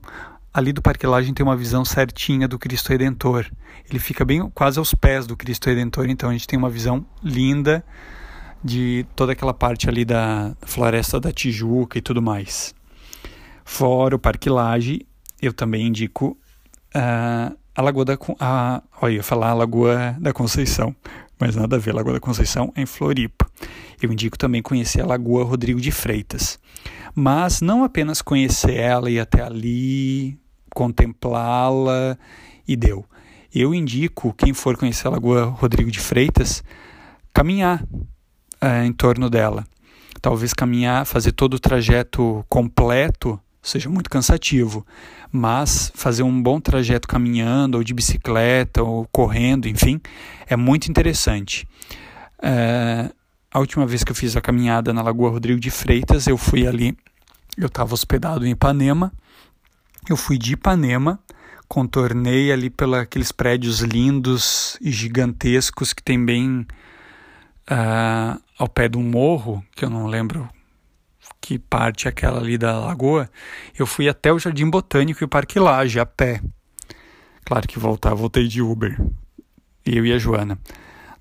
ali 0.53 0.73
do 0.73 0.81
Parque 0.81 1.07
Lagem 1.07 1.35
tem 1.35 1.45
uma 1.45 1.57
visão 1.57 1.85
certinha 1.85 2.47
do 2.47 2.59
Cristo 2.59 2.91
Redentor. 2.91 3.47
Ele 3.89 3.99
fica 3.99 4.25
bem 4.25 4.49
quase 4.51 4.79
aos 4.79 4.95
pés 4.95 5.27
do 5.27 5.37
Cristo 5.37 5.69
Redentor 5.69 6.07
então 6.09 6.29
a 6.29 6.33
gente 6.33 6.47
tem 6.47 6.59
uma 6.59 6.71
visão 6.71 7.05
linda 7.23 7.85
de 8.63 9.07
toda 9.17 9.33
aquela 9.33 9.55
parte 9.55 9.89
ali 9.89 10.05
da 10.05 10.55
floresta 10.63 11.19
da 11.19 11.33
Tijuca 11.33 11.99
e 11.99 12.03
tudo 12.03 12.21
mais. 12.21 12.75
Fora 13.65 14.15
o 14.15 14.19
Parque 14.19 14.51
Lage 14.51 15.07
eu 15.41 15.53
também 15.53 15.87
indico 15.87 16.39
a 16.95 17.83
Lagoa 17.83 18.05
da 18.05 18.17
a, 18.39 18.83
eu 19.03 19.11
ia 19.11 19.23
falar 19.23 19.51
a 19.51 19.55
Lagoa 19.55 20.17
da 20.21 20.33
Conceição, 20.33 20.95
mas 21.39 21.57
nada 21.57 21.77
a 21.77 21.79
ver, 21.79 21.95
Lagoa 21.95 22.15
da 22.15 22.21
Conceição 22.21 22.73
é 22.77 22.83
em 22.83 22.87
Floripa. 22.87 23.51
Eu 24.01 24.13
indico 24.13 24.39
também 24.39 24.63
conhecer 24.63 25.01
a 25.01 25.07
Lagoa 25.07 25.45
Rodrigo 25.45 25.81
de 25.81 25.91
Freitas. 25.91 26.59
Mas 27.15 27.61
não 27.61 27.85
apenas 27.85 28.23
conhecer 28.23 28.77
ela 28.77 29.11
e 29.11 29.19
até 29.19 29.43
ali, 29.43 30.39
contemplá-la 30.75 32.17
e 32.67 32.77
deu. 32.77 33.05
Eu 33.55 33.75
indico 33.75 34.33
quem 34.35 34.53
for 34.53 34.77
conhecer 34.77 35.07
a 35.07 35.11
Lagoa 35.11 35.45
Rodrigo 35.45 35.91
de 35.91 36.01
Freitas 36.01 36.63
caminhar 37.33 37.85
é, 38.61 38.85
em 38.85 38.93
torno 38.93 39.29
dela. 39.29 39.65
Talvez 40.21 40.55
caminhar, 40.55 41.05
fazer 41.05 41.33
todo 41.33 41.55
o 41.55 41.61
trajeto 41.61 42.45
completo 42.49 43.39
seja 43.65 43.89
muito 43.89 44.11
cansativo, 44.11 44.87
mas 45.33 45.91
fazer 45.95 46.23
um 46.23 46.43
bom 46.43 46.61
trajeto 46.61 47.09
caminhando, 47.09 47.77
ou 47.77 47.83
de 47.83 47.95
bicicleta, 47.95 48.83
ou 48.83 49.09
correndo, 49.11 49.67
enfim, 49.67 50.01
é 50.47 50.55
muito 50.55 50.89
interessante. 50.89 51.67
É, 52.43 53.11
a 53.51 53.59
última 53.59 53.87
vez 53.87 54.05
que 54.05 54.13
eu 54.13 54.15
fiz 54.15 54.37
a 54.37 54.41
caminhada 54.41 54.93
na 54.93 55.03
Lagoa 55.03 55.31
Rodrigo 55.31 55.59
de 55.59 55.71
Freitas, 55.71 56.27
eu 56.27 56.37
fui 56.37 56.67
ali, 56.67 56.97
eu 57.57 57.69
estava 57.69 57.95
hospedado 57.95 58.47
em 58.47 58.51
Ipanema, 58.51 59.13
eu 60.09 60.17
fui 60.17 60.37
de 60.37 60.53
Ipanema, 60.53 61.19
contornei 61.67 62.53
ali 62.53 62.69
pelos 62.69 62.99
aqueles 62.99 63.33
prédios 63.33 63.81
lindos 63.81 64.77
e 64.81 64.93
gigantescos 64.93 65.95
que 65.95 66.03
tem 66.03 66.23
bem 66.23 66.67
uh, 67.71 68.41
ao 68.59 68.69
pé 68.69 68.89
de 68.89 68.99
um 68.99 69.03
morro, 69.03 69.65
que 69.75 69.85
eu 69.85 69.91
não 69.91 70.07
lembro 70.07 70.49
que 71.45 71.59
parte 71.59 72.09
aquela 72.09 72.41
ali 72.41 72.57
da 72.57 72.81
lagoa, 72.81 73.29
eu 73.79 73.87
fui 73.87 74.09
até 74.09 74.33
o 74.33 74.39
Jardim 74.39 74.71
Botânico 74.71 75.23
e 75.23 75.27
o 75.27 75.29
Parque 75.29 75.59
Lage 75.59 76.01
a 76.01 76.07
pé. 76.07 76.41
Claro 77.45 77.69
que 77.69 77.79
voltar, 77.79 78.15
voltei 78.15 78.49
de 78.49 78.63
Uber. 78.63 78.99
Eu 79.85 80.07
e 80.07 80.13
a 80.15 80.19
Joana. 80.19 80.59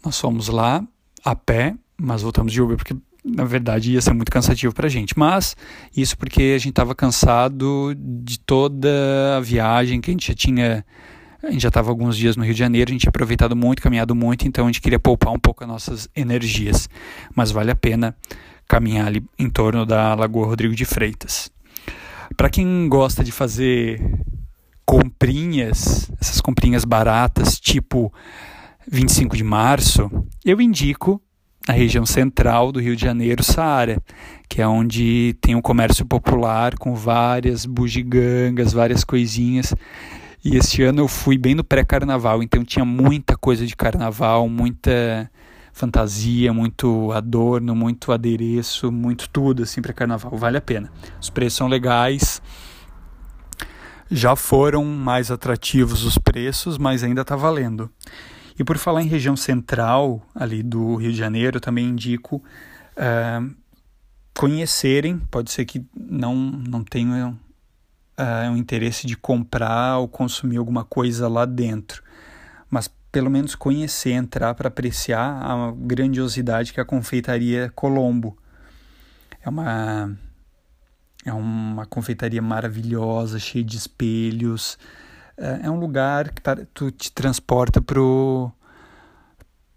Nós 0.03 0.17
fomos 0.17 0.47
lá 0.47 0.81
a 1.25 1.35
pé, 1.35 1.75
mas 1.97 2.21
voltamos 2.21 2.53
de 2.53 2.61
Uber 2.61 2.77
porque 2.77 2.95
na 3.21 3.43
verdade 3.43 3.91
ia 3.91 4.01
ser 4.01 4.13
muito 4.13 4.31
cansativo 4.31 4.73
para 4.73 4.87
a 4.87 4.89
gente. 4.89 5.19
Mas 5.19 5.57
isso 5.95 6.17
porque 6.17 6.53
a 6.55 6.57
gente 6.57 6.69
estava 6.69 6.95
cansado 6.95 7.93
de 7.97 8.39
toda 8.39 8.89
a 9.35 9.41
viagem 9.41 9.99
que 9.99 10.09
a 10.09 10.13
gente 10.13 10.27
já 10.27 10.33
tinha. 10.33 10.85
A 11.41 11.51
gente 11.51 11.63
já 11.63 11.67
estava 11.67 11.89
alguns 11.89 12.15
dias 12.15 12.37
no 12.37 12.45
Rio 12.45 12.53
de 12.53 12.59
Janeiro, 12.59 12.89
a 12.89 12.93
gente 12.93 13.01
tinha 13.01 13.09
aproveitado 13.09 13.53
muito, 13.53 13.81
caminhado 13.81 14.15
muito, 14.15 14.47
então 14.47 14.63
a 14.63 14.67
gente 14.69 14.79
queria 14.79 14.97
poupar 14.97 15.33
um 15.33 15.39
pouco 15.39 15.65
as 15.65 15.67
nossas 15.69 16.07
energias. 16.15 16.87
Mas 17.35 17.51
vale 17.51 17.69
a 17.69 17.75
pena 17.75 18.15
caminhar 18.67 19.07
ali 19.07 19.23
em 19.37 19.49
torno 19.49 19.85
da 19.85 20.13
Lagoa 20.15 20.47
Rodrigo 20.47 20.75
de 20.75 20.85
Freitas. 20.85 21.51
Para 22.35 22.49
quem 22.49 22.87
gosta 22.89 23.23
de 23.23 23.31
fazer 23.31 24.01
comprinhas, 24.85 26.11
essas 26.19 26.41
comprinhas 26.41 26.83
baratas, 26.85 27.59
tipo 27.59 28.13
25 28.87 29.37
de 29.37 29.43
março, 29.43 30.09
eu 30.43 30.59
indico 30.59 31.21
a 31.67 31.71
região 31.71 32.05
central 32.05 32.71
do 32.71 32.79
Rio 32.79 32.95
de 32.95 33.01
Janeiro, 33.01 33.43
Saara, 33.43 34.01
que 34.49 34.61
é 34.61 34.67
onde 34.67 35.35
tem 35.39 35.55
um 35.55 35.61
comércio 35.61 36.05
popular 36.05 36.77
com 36.77 36.93
várias 36.93 37.65
bugigangas, 37.65 38.73
várias 38.73 39.03
coisinhas. 39.03 39.73
E 40.43 40.57
este 40.57 40.83
ano 40.83 41.01
eu 41.01 41.07
fui 41.07 41.37
bem 41.37 41.55
no 41.55 41.63
pré-carnaval, 41.63 42.43
então 42.43 42.65
tinha 42.65 42.83
muita 42.83 43.37
coisa 43.37 43.65
de 43.65 43.75
carnaval, 43.77 44.49
muita 44.49 45.31
fantasia, 45.73 46.53
muito 46.53 47.11
adorno, 47.11 47.75
muito 47.75 48.11
adereço, 48.11 48.91
muito 48.91 49.27
tudo 49.27 49.63
assim 49.63 49.81
para 49.81 49.91
carnaval. 49.91 50.37
Vale 50.37 50.57
a 50.57 50.61
pena. 50.61 50.91
Os 51.19 51.29
preços 51.29 51.57
são 51.57 51.67
legais. 51.67 52.41
Já 54.09 54.35
foram 54.35 54.85
mais 54.85 55.31
atrativos 55.31 56.05
os 56.05 56.17
preços, 56.17 56.77
mas 56.77 57.03
ainda 57.03 57.21
está 57.21 57.35
valendo. 57.35 57.89
E 58.57 58.63
por 58.63 58.77
falar 58.77 59.01
em 59.01 59.07
região 59.07 59.35
central 59.35 60.21
ali 60.35 60.61
do 60.61 60.95
Rio 60.95 61.11
de 61.11 61.17
Janeiro, 61.17 61.59
também 61.59 61.87
indico 61.87 62.35
uh, 62.35 63.55
conhecerem. 64.35 65.17
Pode 65.31 65.51
ser 65.51 65.65
que 65.65 65.83
não 65.95 66.35
não 66.35 66.83
tenham 66.83 67.31
uh, 67.31 68.51
um 68.51 68.57
interesse 68.57 69.07
de 69.07 69.17
comprar 69.17 69.97
ou 69.97 70.07
consumir 70.07 70.57
alguma 70.57 70.83
coisa 70.83 71.27
lá 71.27 71.45
dentro, 71.45 72.03
mas 72.69 72.87
pelo 73.13 73.29
menos 73.29 73.53
conhecer, 73.53 74.09
entrar 74.09 74.55
para 74.55 74.69
apreciar 74.69 75.21
a 75.21 75.71
grandiosidade 75.71 76.73
que 76.73 76.81
a 76.81 76.85
confeitaria 76.85 77.71
Colombo. 77.75 78.35
É 79.39 79.47
uma 79.47 80.17
é 81.23 81.31
uma 81.31 81.85
confeitaria 81.85 82.41
maravilhosa, 82.41 83.37
cheia 83.37 83.63
de 83.63 83.77
espelhos. 83.77 84.79
É, 85.37 85.67
é 85.67 85.69
um 85.69 85.79
lugar 85.79 86.31
que 86.31 86.41
tu 86.73 86.89
te 86.89 87.11
transporta 87.11 87.79
pro 87.79 88.51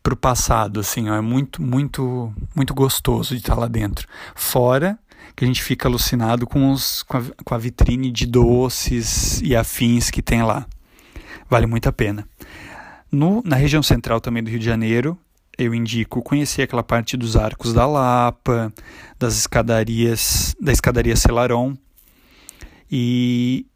pro 0.02 0.16
passado, 0.16 0.80
assim, 0.80 1.10
ó, 1.10 1.14
é 1.14 1.20
muito 1.20 1.60
muito 1.60 2.32
muito 2.54 2.72
gostoso 2.72 3.34
de 3.34 3.42
estar 3.42 3.54
lá 3.54 3.68
dentro. 3.68 4.08
Fora 4.34 4.98
que 5.36 5.44
a 5.44 5.46
gente 5.46 5.62
fica 5.62 5.86
alucinado 5.88 6.46
com 6.46 6.72
os 6.72 7.02
com 7.02 7.18
a, 7.18 7.22
com 7.44 7.54
a 7.54 7.58
vitrine 7.58 8.10
de 8.10 8.24
doces 8.24 9.42
e 9.42 9.54
afins 9.54 10.10
que 10.10 10.22
tem 10.22 10.42
lá. 10.42 10.66
Vale 11.50 11.66
muito 11.66 11.86
a 11.86 11.92
pena. 11.92 12.26
No, 13.10 13.42
na 13.44 13.56
região 13.56 13.82
central 13.82 14.20
também 14.20 14.42
do 14.42 14.50
Rio 14.50 14.58
de 14.58 14.64
Janeiro, 14.64 15.18
eu 15.56 15.75
indico 15.75 16.22
conhecer 16.22 16.62
aquela 16.62 16.82
parte 16.82 17.16
dos 17.16 17.36
arcos 17.36 17.72
da 17.72 17.86
Lapa, 17.86 18.72
das 19.18 19.38
escadarias, 19.38 20.54
da 20.60 20.72
escadaria 20.72 21.16
Celaron 21.16 21.76
e 22.90 23.66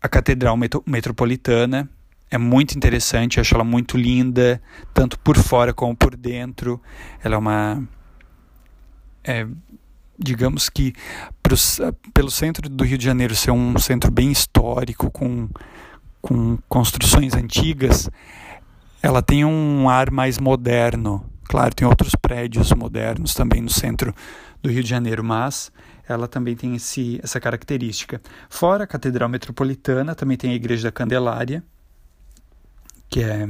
a 0.00 0.08
Catedral 0.08 0.56
Metropolitana. 0.86 1.88
É 2.30 2.36
muito 2.36 2.76
interessante, 2.76 3.40
acho 3.40 3.54
ela 3.54 3.64
muito 3.64 3.96
linda, 3.96 4.60
tanto 4.92 5.18
por 5.20 5.36
fora 5.38 5.72
como 5.72 5.96
por 5.96 6.16
dentro. 6.16 6.80
Ela 7.22 7.36
é 7.36 7.38
uma. 7.38 7.88
É, 9.22 9.46
digamos 10.18 10.68
que 10.68 10.92
pros, 11.42 11.80
pelo 12.12 12.30
centro 12.30 12.68
do 12.68 12.84
Rio 12.84 12.98
de 12.98 13.04
Janeiro 13.04 13.34
ser 13.34 13.52
um 13.52 13.78
centro 13.78 14.10
bem 14.10 14.30
histórico, 14.30 15.10
com 15.10 15.48
com 16.26 16.58
construções 16.68 17.34
antigas, 17.34 18.10
ela 19.00 19.22
tem 19.22 19.44
um 19.44 19.88
ar 19.88 20.10
mais 20.10 20.40
moderno. 20.40 21.24
Claro, 21.44 21.72
tem 21.72 21.86
outros 21.86 22.16
prédios 22.20 22.72
modernos 22.72 23.32
também 23.32 23.62
no 23.62 23.70
centro 23.70 24.12
do 24.60 24.68
Rio 24.68 24.82
de 24.82 24.90
Janeiro, 24.90 25.22
mas 25.22 25.70
ela 26.08 26.26
também 26.26 26.56
tem 26.56 26.74
esse, 26.74 27.20
essa 27.22 27.38
característica. 27.38 28.20
Fora 28.50 28.82
a 28.82 28.86
Catedral 28.88 29.28
Metropolitana, 29.28 30.16
também 30.16 30.36
tem 30.36 30.50
a 30.50 30.54
Igreja 30.54 30.88
da 30.88 30.92
Candelária, 30.92 31.62
que 33.08 33.22
é 33.22 33.48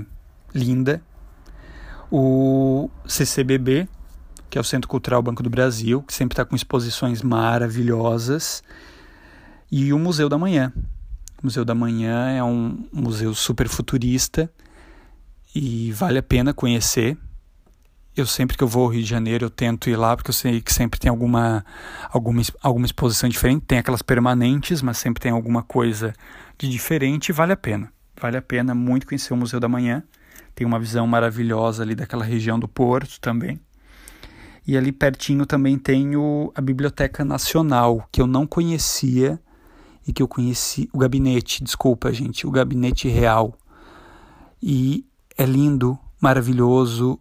linda. 0.55 1.01
O 2.11 2.91
CCBB, 3.07 3.89
que 4.51 4.59
é 4.59 4.61
o 4.61 4.65
Centro 4.65 4.87
Cultural 4.87 5.23
Banco 5.23 5.43
do 5.43 5.49
Brasil, 5.49 6.03
que 6.03 6.13
sempre 6.13 6.35
está 6.35 6.45
com 6.45 6.55
exposições 6.55 7.23
maravilhosas. 7.23 8.63
E 9.73 9.95
o 9.95 9.99
Museu 9.99 10.29
da 10.29 10.37
Manhã, 10.37 10.73
Museu 11.43 11.65
da 11.65 11.75
Manhã 11.75 12.31
é 12.31 12.43
um 12.43 12.87
museu 12.93 13.35
super 13.35 13.69
futurista 13.69 14.51
e 15.55 15.93
vale 15.93 16.19
a 16.19 16.23
pena 16.23 16.53
conhecer. 16.53 17.17
Eu 18.17 18.27
sempre 18.27 18.57
que 18.57 18.65
eu 18.65 18.69
vou 18.69 18.85
ao 18.85 18.89
Rio 18.89 19.03
de 19.03 19.09
Janeiro 19.09 19.45
eu 19.45 19.51
tento 19.51 19.91
ir 19.91 19.97
lá 19.97 20.17
porque 20.17 20.31
eu 20.31 20.35
sei 20.35 20.61
que 20.61 20.73
sempre 20.73 20.99
tem 20.99 21.11
alguma 21.11 21.65
alguma 22.11 22.43
alguma 22.63 22.87
exposição 22.87 23.29
diferente, 23.29 23.65
tem 23.67 23.79
aquelas 23.79 24.01
permanentes, 24.01 24.81
mas 24.81 24.97
sempre 24.97 25.21
tem 25.21 25.31
alguma 25.31 25.63
coisa 25.63 26.15
de 26.59 26.69
diferente 26.69 27.29
e 27.29 27.33
vale 27.33 27.53
a 27.53 27.57
pena. 27.57 27.93
Vale 28.19 28.39
a 28.39 28.43
pena 28.43 28.75
muito 28.75 29.07
conhecer 29.07 29.35
o 29.35 29.37
Museu 29.37 29.61
da 29.61 29.69
Manhã. 29.69 30.03
Tem 30.55 30.67
uma 30.67 30.79
visão 30.79 31.07
maravilhosa 31.07 31.83
ali 31.83 31.95
daquela 31.95 32.25
região 32.25 32.59
do 32.59 32.67
Porto 32.67 33.21
também. 33.21 33.61
E 34.67 34.77
ali 34.77 34.91
pertinho 34.91 35.47
também 35.47 35.79
tem 35.79 36.17
o, 36.17 36.51
a 36.55 36.61
Biblioteca 36.61 37.25
Nacional, 37.25 38.09
que 38.11 38.21
eu 38.21 38.27
não 38.27 38.47
conhecia 38.47 39.39
e 40.07 40.13
que 40.13 40.23
eu 40.23 40.29
conheci. 40.29 40.89
O 40.93 40.99
gabinete, 40.99 41.63
desculpa, 41.63 42.13
gente, 42.13 42.47
o 42.47 42.51
gabinete 42.51 43.09
real. 43.09 43.59
E 44.63 45.05
é 45.37 45.45
lindo, 45.45 45.99
maravilhoso. 46.21 47.19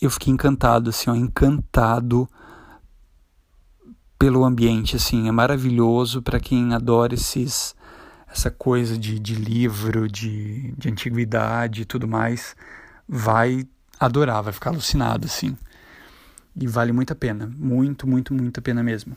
Eu 0.00 0.10
fiquei 0.10 0.32
encantado, 0.32 0.90
assim, 0.90 1.10
ó, 1.10 1.14
encantado 1.14 2.28
pelo 4.18 4.44
ambiente, 4.44 4.96
assim, 4.96 5.28
é 5.28 5.32
maravilhoso 5.32 6.20
para 6.20 6.38
quem 6.38 6.74
adora 6.74 7.14
esses 7.14 7.74
essa 8.32 8.50
coisa 8.50 8.96
de, 8.96 9.18
de 9.18 9.34
livro, 9.34 10.06
de, 10.08 10.72
de 10.78 10.88
antiguidade 10.88 11.82
e 11.82 11.84
tudo 11.84 12.06
mais, 12.06 12.54
vai 13.08 13.66
adorar, 13.98 14.42
vai 14.42 14.52
ficar 14.52 14.70
alucinado, 14.70 15.26
assim. 15.26 15.56
E 16.54 16.66
vale 16.66 16.92
muito 16.92 17.12
a 17.12 17.16
pena, 17.16 17.50
muito, 17.56 18.06
muito, 18.06 18.32
muito 18.32 18.58
a 18.58 18.62
pena 18.62 18.82
mesmo. 18.82 19.16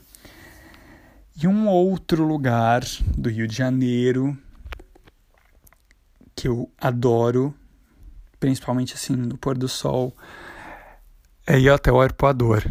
E 1.36 1.48
um 1.48 1.66
outro 1.68 2.24
lugar 2.24 2.84
do 3.16 3.28
Rio 3.28 3.48
de 3.48 3.56
Janeiro 3.56 4.38
que 6.36 6.46
eu 6.46 6.70
adoro, 6.80 7.52
principalmente 8.38 8.94
assim 8.94 9.16
no 9.16 9.36
pôr 9.36 9.58
do 9.58 9.68
sol, 9.68 10.16
é 11.44 11.58
ir 11.58 11.70
até 11.70 11.90
o 11.90 12.00
Arpoador, 12.00 12.62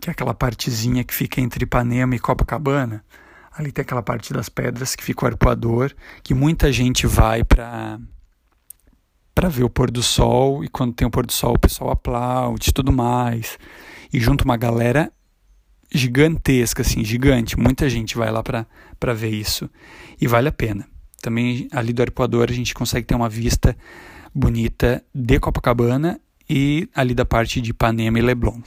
que 0.00 0.10
é 0.10 0.12
aquela 0.12 0.34
partezinha 0.34 1.02
que 1.02 1.14
fica 1.14 1.40
entre 1.40 1.64
Ipanema 1.64 2.14
e 2.14 2.18
Copacabana. 2.18 3.02
Ali 3.52 3.72
tem 3.72 3.82
aquela 3.82 4.02
parte 4.02 4.34
das 4.34 4.50
pedras 4.50 4.94
que 4.94 5.02
fica 5.02 5.24
o 5.24 5.28
arpoador, 5.28 5.92
que 6.22 6.34
muita 6.34 6.70
gente 6.72 7.06
vai 7.06 7.42
para 7.42 7.98
para 9.34 9.48
ver 9.48 9.64
o 9.64 9.70
pôr 9.70 9.90
do 9.90 10.02
sol 10.02 10.62
e 10.62 10.68
quando 10.68 10.92
tem 10.92 11.06
o 11.06 11.10
pôr 11.10 11.24
do 11.24 11.32
sol 11.32 11.54
o 11.54 11.58
pessoal 11.58 11.90
aplaude 11.90 12.72
tudo 12.72 12.92
mais. 12.92 13.58
E 14.12 14.20
junto 14.20 14.44
uma 14.44 14.56
galera 14.56 15.10
gigantesca 15.92 16.82
assim, 16.82 17.04
gigante, 17.04 17.58
muita 17.58 17.88
gente 17.88 18.16
vai 18.16 18.30
lá 18.30 18.42
para 18.42 19.14
ver 19.14 19.30
isso 19.30 19.68
e 20.20 20.26
vale 20.26 20.48
a 20.48 20.52
pena. 20.52 20.86
Também 21.20 21.68
ali 21.72 21.92
do 21.92 22.02
arpoador 22.02 22.48
a 22.48 22.52
gente 22.52 22.72
consegue 22.74 23.06
ter 23.06 23.14
uma 23.14 23.28
vista 23.28 23.76
bonita 24.34 25.04
de 25.14 25.38
Copacabana 25.38 26.20
e 26.48 26.88
ali 26.94 27.14
da 27.14 27.24
parte 27.24 27.60
de 27.60 27.70
Ipanema 27.70 28.18
e 28.18 28.22
Leblon. 28.22 28.60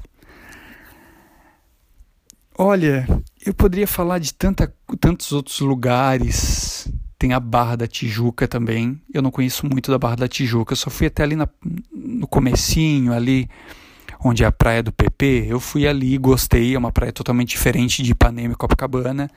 Olha, 2.56 3.08
eu 3.44 3.54
poderia 3.54 3.88
falar 3.88 4.20
de 4.20 4.34
tanta, 4.34 4.74
tantos 5.00 5.32
outros 5.32 5.60
lugares. 5.60 6.88
Tem 7.18 7.34
a 7.34 7.40
Barra 7.40 7.78
da 7.78 7.88
Tijuca 7.88 8.48
também. 8.48 9.02
Eu 9.12 9.22
não 9.22 9.32
conheço 9.32 9.66
muito 9.66 9.90
da 9.90 9.98
Barra 9.98 10.18
da 10.18 10.28
Tijuca. 10.28 10.76
Só 10.76 10.90
fui 10.90 11.08
até 11.08 11.24
ali 11.24 11.36
na, 11.36 11.48
no 11.92 12.28
comecinho, 12.28 13.12
ali 13.12 13.50
onde 14.24 14.44
é 14.44 14.48
a 14.48 14.52
praia 14.52 14.82
do 14.82 14.92
PP. 14.92 15.46
Eu 15.50 15.60
fui 15.60 15.88
ali, 15.88 16.18
gostei. 16.18 16.76
É 16.76 16.78
uma 16.78 16.92
praia 16.92 17.12
totalmente 17.12 17.50
diferente 17.50 18.02
de 18.02 18.12
Ipanema 18.12 18.54
e 18.54 18.58
Copacabana. 18.58 19.30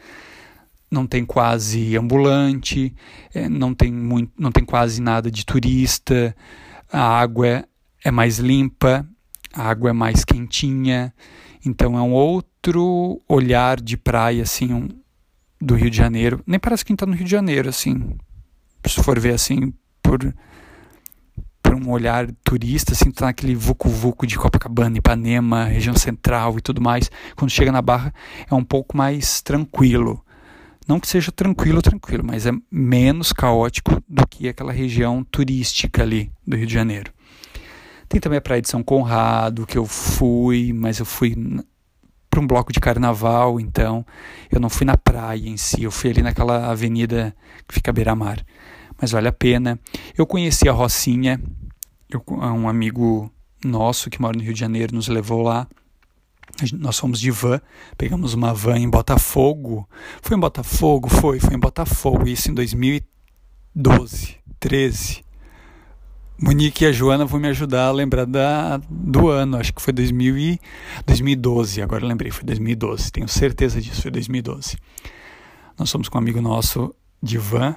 Não 0.90 1.06
tem 1.06 1.24
quase 1.24 1.96
ambulante, 1.96 2.94
é, 3.34 3.48
não 3.48 3.74
tem 3.74 3.92
muito, 3.92 4.32
não 4.38 4.52
tem 4.52 4.64
quase 4.64 5.02
nada 5.02 5.30
de 5.30 5.44
turista. 5.44 6.34
A 6.92 7.18
água 7.18 7.64
é 8.04 8.10
mais 8.10 8.38
limpa, 8.38 9.04
a 9.52 9.68
água 9.68 9.90
é 9.90 9.92
mais 9.92 10.24
quentinha. 10.24 11.12
Então 11.64 11.98
é 11.98 12.02
um 12.02 12.12
outro 12.12 13.20
olhar 13.28 13.80
de 13.80 13.96
praia, 13.96 14.44
assim, 14.44 14.72
um, 14.72 14.88
do 15.60 15.74
Rio 15.74 15.90
de 15.90 15.96
Janeiro. 15.96 16.40
Nem 16.46 16.60
parece 16.60 16.84
que 16.84 16.92
está 16.92 17.04
no 17.04 17.14
Rio 17.14 17.24
de 17.24 17.30
Janeiro, 17.30 17.68
assim, 17.68 18.16
se 18.86 19.02
for 19.02 19.18
ver 19.18 19.34
assim, 19.34 19.72
por, 20.00 20.32
um 21.76 21.90
olhar 21.90 22.30
turista, 22.42 22.92
assim, 22.92 23.10
tá 23.10 23.26
naquele 23.26 23.54
vucu-vucu 23.54 24.26
de 24.26 24.38
Copacabana, 24.38 24.98
Ipanema, 24.98 25.64
região 25.64 25.94
central 25.94 26.58
e 26.58 26.60
tudo 26.60 26.80
mais. 26.80 27.10
Quando 27.36 27.50
chega 27.50 27.70
na 27.70 27.82
Barra 27.82 28.12
é 28.50 28.54
um 28.54 28.64
pouco 28.64 28.96
mais 28.96 29.40
tranquilo. 29.42 30.24
Não 30.88 31.00
que 31.00 31.08
seja 31.08 31.32
tranquilo, 31.32 31.82
tranquilo, 31.82 32.24
mas 32.24 32.46
é 32.46 32.52
menos 32.70 33.32
caótico 33.32 34.00
do 34.08 34.26
que 34.26 34.48
aquela 34.48 34.72
região 34.72 35.24
turística 35.24 36.02
ali 36.02 36.30
do 36.46 36.56
Rio 36.56 36.66
de 36.66 36.74
Janeiro. 36.74 37.12
Tem 38.08 38.20
também 38.20 38.38
a 38.38 38.42
Praia 38.42 38.62
de 38.62 38.68
São 38.68 38.84
Conrado, 38.84 39.66
que 39.66 39.76
eu 39.76 39.84
fui, 39.84 40.72
mas 40.72 41.00
eu 41.00 41.04
fui 41.04 41.34
para 42.30 42.40
um 42.40 42.46
bloco 42.46 42.72
de 42.72 42.78
carnaval, 42.78 43.58
então 43.58 44.06
eu 44.50 44.60
não 44.60 44.68
fui 44.68 44.86
na 44.86 44.96
praia 44.96 45.48
em 45.48 45.56
si, 45.56 45.82
eu 45.82 45.90
fui 45.90 46.10
ali 46.10 46.22
naquela 46.22 46.70
avenida 46.70 47.34
que 47.66 47.74
fica 47.74 47.92
beira-mar. 47.92 48.44
Mas 49.00 49.10
vale 49.10 49.26
a 49.26 49.32
pena. 49.32 49.78
Eu 50.16 50.26
conheci 50.26 50.68
a 50.68 50.72
Rocinha, 50.72 51.40
eu, 52.08 52.22
um 52.28 52.68
amigo 52.68 53.30
nosso 53.64 54.10
que 54.10 54.20
mora 54.20 54.36
no 54.36 54.42
Rio 54.42 54.54
de 54.54 54.60
Janeiro 54.60 54.94
nos 54.94 55.08
levou 55.08 55.42
lá. 55.42 55.66
Nós 56.72 56.98
fomos 56.98 57.20
de 57.20 57.30
van, 57.30 57.60
pegamos 57.98 58.32
uma 58.32 58.54
van 58.54 58.78
em 58.78 58.88
Botafogo. 58.88 59.88
Foi 60.22 60.36
em 60.36 60.40
Botafogo? 60.40 61.08
Foi, 61.08 61.40
foi 61.40 61.54
em 61.54 61.58
Botafogo, 61.58 62.26
isso 62.26 62.50
em 62.50 62.54
2012, 62.54 64.36
13. 64.58 65.26
Monique 66.38 66.84
e 66.84 66.86
a 66.86 66.92
Joana 66.92 67.24
vão 67.24 67.40
me 67.40 67.48
ajudar 67.48 67.86
a 67.86 67.92
lembrar 67.92 68.26
da, 68.26 68.76
do 68.90 69.28
ano, 69.28 69.56
acho 69.56 69.72
que 69.72 69.80
foi 69.80 69.92
2000 69.92 70.36
e, 70.36 70.60
2012, 71.06 71.80
agora 71.80 72.04
eu 72.04 72.08
lembrei, 72.08 72.30
foi 72.30 72.44
2012, 72.44 73.10
tenho 73.10 73.26
certeza 73.26 73.80
disso, 73.80 74.02
foi 74.02 74.10
2012. 74.10 74.76
Nós 75.78 75.90
fomos 75.90 76.10
com 76.10 76.18
um 76.18 76.20
amigo 76.20 76.40
nosso 76.42 76.94
de 77.22 77.38
van, 77.38 77.76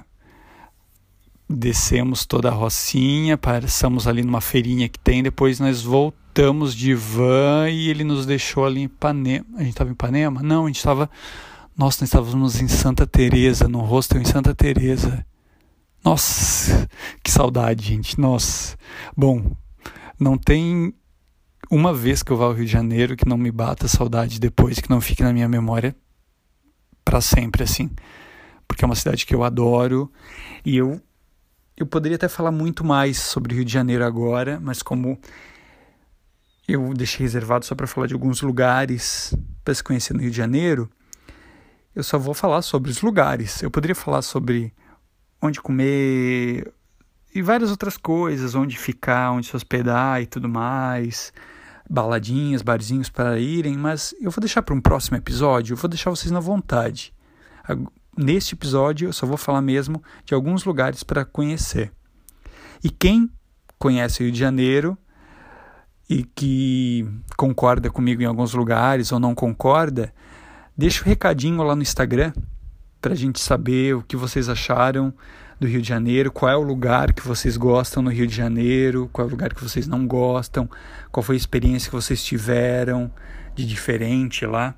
descemos 1.50 2.24
toda 2.24 2.48
a 2.48 2.52
Rocinha, 2.52 3.36
passamos 3.36 4.06
ali 4.06 4.22
numa 4.22 4.40
feirinha 4.40 4.88
que 4.88 4.98
tem, 4.98 5.22
depois 5.22 5.58
nós 5.58 5.82
voltamos 5.82 6.74
de 6.74 6.94
van 6.94 7.68
e 7.68 7.90
ele 7.90 8.04
nos 8.04 8.24
deixou 8.24 8.64
ali 8.64 8.82
em 8.82 8.84
Ipanema. 8.84 9.44
A 9.56 9.60
gente 9.60 9.70
estava 9.70 9.90
em 9.90 9.94
Ipanema? 9.94 10.42
Não, 10.42 10.64
a 10.64 10.66
gente 10.68 10.76
estava. 10.76 11.10
Nossa, 11.76 12.02
nós 12.02 12.08
estávamos 12.08 12.60
em 12.60 12.68
Santa 12.68 13.06
Teresa, 13.06 13.66
no 13.66 13.80
hostel 13.80 14.20
em 14.20 14.24
Santa 14.24 14.54
Teresa. 14.54 15.26
Nossa, 16.04 16.88
que 17.22 17.30
saudade, 17.30 17.84
gente. 17.84 18.18
Nossa. 18.20 18.76
Bom, 19.16 19.50
não 20.18 20.38
tem 20.38 20.94
uma 21.70 21.92
vez 21.92 22.22
que 22.22 22.30
eu 22.30 22.36
vá 22.36 22.44
ao 22.44 22.52
Rio 22.52 22.64
de 22.64 22.72
Janeiro 22.72 23.16
que 23.16 23.28
não 23.28 23.36
me 23.36 23.50
bata 23.50 23.88
saudade 23.88 24.38
depois, 24.38 24.78
que 24.78 24.90
não 24.90 25.00
fique 25.00 25.22
na 25.22 25.32
minha 25.32 25.48
memória 25.48 25.96
para 27.04 27.20
sempre, 27.20 27.64
assim. 27.64 27.90
Porque 28.68 28.84
é 28.84 28.86
uma 28.86 28.94
cidade 28.94 29.26
que 29.26 29.34
eu 29.34 29.42
adoro 29.42 30.10
e 30.64 30.76
eu 30.76 31.00
eu 31.80 31.86
poderia 31.86 32.16
até 32.16 32.28
falar 32.28 32.52
muito 32.52 32.84
mais 32.84 33.18
sobre 33.18 33.54
Rio 33.54 33.64
de 33.64 33.72
Janeiro 33.72 34.04
agora, 34.04 34.60
mas 34.60 34.82
como 34.82 35.18
eu 36.68 36.92
deixei 36.92 37.24
reservado 37.24 37.64
só 37.64 37.74
para 37.74 37.86
falar 37.86 38.06
de 38.06 38.12
alguns 38.12 38.42
lugares 38.42 39.34
para 39.64 39.74
se 39.74 39.82
conhecer 39.82 40.12
no 40.12 40.20
Rio 40.20 40.30
de 40.30 40.36
Janeiro, 40.36 40.90
eu 41.96 42.02
só 42.02 42.18
vou 42.18 42.34
falar 42.34 42.60
sobre 42.60 42.90
os 42.90 43.00
lugares. 43.00 43.62
Eu 43.62 43.70
poderia 43.70 43.94
falar 43.94 44.20
sobre 44.20 44.74
onde 45.40 45.58
comer 45.58 46.70
e 47.34 47.40
várias 47.40 47.70
outras 47.70 47.96
coisas, 47.96 48.54
onde 48.54 48.76
ficar, 48.76 49.32
onde 49.32 49.46
se 49.46 49.56
hospedar 49.56 50.20
e 50.20 50.26
tudo 50.26 50.50
mais, 50.50 51.32
baladinhas, 51.88 52.60
barzinhos 52.60 53.08
para 53.08 53.38
irem, 53.38 53.78
mas 53.78 54.14
eu 54.20 54.30
vou 54.30 54.40
deixar 54.40 54.60
para 54.60 54.74
um 54.74 54.82
próximo 54.82 55.16
episódio, 55.16 55.72
eu 55.72 55.78
vou 55.78 55.88
deixar 55.88 56.10
vocês 56.10 56.30
na 56.30 56.40
vontade. 56.40 57.14
Neste 58.16 58.54
episódio 58.54 59.08
eu 59.08 59.12
só 59.12 59.26
vou 59.26 59.36
falar 59.36 59.62
mesmo 59.62 60.02
de 60.24 60.34
alguns 60.34 60.64
lugares 60.64 61.02
para 61.02 61.24
conhecer. 61.24 61.92
E 62.82 62.90
quem 62.90 63.30
conhece 63.78 64.20
o 64.20 64.24
Rio 64.24 64.32
de 64.32 64.38
Janeiro 64.38 64.96
e 66.08 66.24
que 66.24 67.06
concorda 67.36 67.88
comigo 67.90 68.20
em 68.22 68.26
alguns 68.26 68.52
lugares 68.52 69.12
ou 69.12 69.20
não 69.20 69.34
concorda, 69.34 70.12
deixa 70.76 71.02
o 71.02 71.06
um 71.06 71.08
recadinho 71.08 71.62
lá 71.62 71.76
no 71.76 71.82
Instagram 71.82 72.32
para 73.00 73.12
a 73.12 73.16
gente 73.16 73.40
saber 73.40 73.94
o 73.94 74.02
que 74.02 74.16
vocês 74.16 74.48
acharam 74.48 75.14
do 75.58 75.66
Rio 75.66 75.80
de 75.80 75.88
Janeiro, 75.88 76.32
qual 76.32 76.50
é 76.50 76.56
o 76.56 76.62
lugar 76.62 77.12
que 77.12 77.26
vocês 77.26 77.56
gostam 77.56 78.02
no 78.02 78.10
Rio 78.10 78.26
de 78.26 78.34
Janeiro, 78.34 79.08
qual 79.12 79.26
é 79.26 79.28
o 79.28 79.30
lugar 79.30 79.54
que 79.54 79.62
vocês 79.62 79.86
não 79.86 80.06
gostam, 80.06 80.68
qual 81.12 81.22
foi 81.22 81.36
a 81.36 81.38
experiência 81.38 81.90
que 81.90 81.96
vocês 81.96 82.24
tiveram 82.24 83.10
de 83.54 83.66
diferente 83.66 84.44
lá. 84.46 84.74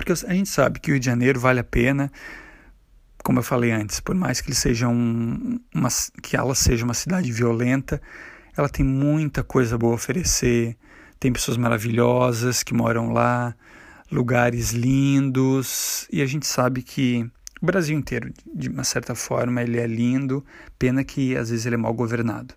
Porque 0.00 0.12
a 0.12 0.32
gente 0.32 0.48
sabe 0.48 0.80
que 0.80 0.90
o 0.90 0.92
Rio 0.94 0.98
de 0.98 1.04
Janeiro 1.04 1.38
vale 1.38 1.60
a 1.60 1.64
pena, 1.64 2.10
como 3.22 3.38
eu 3.38 3.42
falei 3.42 3.70
antes, 3.70 4.00
por 4.00 4.14
mais 4.14 4.40
que 4.40 4.48
ele 4.48 4.56
seja 4.56 4.88
um, 4.88 5.60
uma, 5.74 5.90
que 6.22 6.38
ela 6.38 6.54
seja 6.54 6.86
uma 6.86 6.94
cidade 6.94 7.30
violenta, 7.30 8.00
ela 8.56 8.66
tem 8.66 8.82
muita 8.82 9.44
coisa 9.44 9.76
boa 9.76 9.92
a 9.92 9.96
oferecer, 9.96 10.74
tem 11.18 11.30
pessoas 11.30 11.58
maravilhosas 11.58 12.62
que 12.62 12.72
moram 12.72 13.12
lá, 13.12 13.54
lugares 14.10 14.70
lindos, 14.70 16.08
e 16.10 16.22
a 16.22 16.26
gente 16.26 16.46
sabe 16.46 16.82
que 16.82 17.30
o 17.60 17.66
Brasil 17.66 17.98
inteiro, 17.98 18.32
de 18.54 18.70
uma 18.70 18.84
certa 18.84 19.14
forma, 19.14 19.60
ele 19.60 19.78
é 19.78 19.86
lindo, 19.86 20.42
pena 20.78 21.04
que 21.04 21.36
às 21.36 21.50
vezes 21.50 21.66
ele 21.66 21.74
é 21.74 21.78
mal 21.78 21.92
governado. 21.92 22.54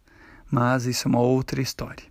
Mas 0.49 0.85
isso 0.85 1.09
é 1.09 1.09
uma 1.09 1.19
outra 1.19 1.61
história. 1.61 2.05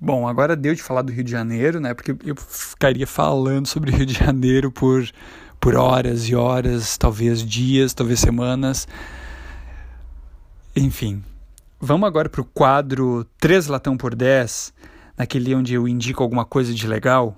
Bom, 0.00 0.28
agora 0.28 0.54
deu 0.54 0.76
de 0.76 0.82
falar 0.82 1.02
do 1.02 1.10
Rio 1.10 1.24
de 1.24 1.32
Janeiro, 1.32 1.80
né? 1.80 1.92
Porque 1.92 2.14
eu 2.24 2.36
ficaria 2.36 3.06
falando 3.06 3.66
sobre 3.66 3.90
o 3.90 3.94
Rio 3.96 4.06
de 4.06 4.14
Janeiro 4.14 4.70
por, 4.70 5.04
por 5.58 5.74
horas 5.74 6.28
e 6.28 6.36
horas, 6.36 6.96
talvez 6.96 7.44
dias, 7.44 7.94
talvez 7.94 8.20
semanas. 8.20 8.86
Enfim, 10.76 11.24
vamos 11.80 12.06
agora 12.06 12.28
para 12.28 12.40
o 12.40 12.44
quadro 12.44 13.26
3 13.40 13.66
latão 13.66 13.96
por 13.96 14.14
10, 14.14 14.72
naquele 15.16 15.52
onde 15.52 15.74
eu 15.74 15.88
indico 15.88 16.22
alguma 16.22 16.44
coisa 16.44 16.72
de 16.72 16.86
legal. 16.86 17.36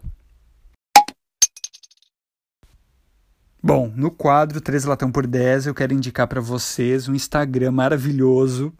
Bom, 3.63 3.91
no 3.97 4.11
quadro 4.11 4.61
3 4.61 4.85
latão 4.85 5.11
por 5.11 5.27
10 5.27 5.67
eu 5.67 5.75
quero 5.75 5.95
indicar 5.95 6.27
para 6.27 6.41
vocês 6.43 7.09
um 7.09 7.15
Instagram 7.15 7.71
maravilhoso 7.73 8.73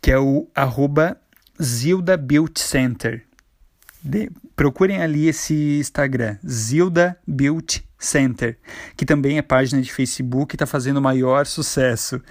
que 0.00 0.12
é 0.12 0.18
o 0.18 0.48
arroba 0.54 1.20
Zilda 1.62 2.16
Beauty 2.16 2.60
Center. 2.60 3.24
De, 4.02 4.30
procurem 4.54 5.02
ali 5.02 5.26
esse 5.26 5.78
Instagram, 5.80 6.36
Zilda 6.46 7.18
Beauty 7.26 7.84
Center, 7.98 8.56
que 8.96 9.04
também 9.04 9.38
é 9.38 9.42
página 9.42 9.82
de 9.82 9.92
Facebook 9.92 10.54
e 10.54 10.56
está 10.56 10.66
fazendo 10.66 11.02
maior 11.02 11.46
sucesso. 11.46 12.22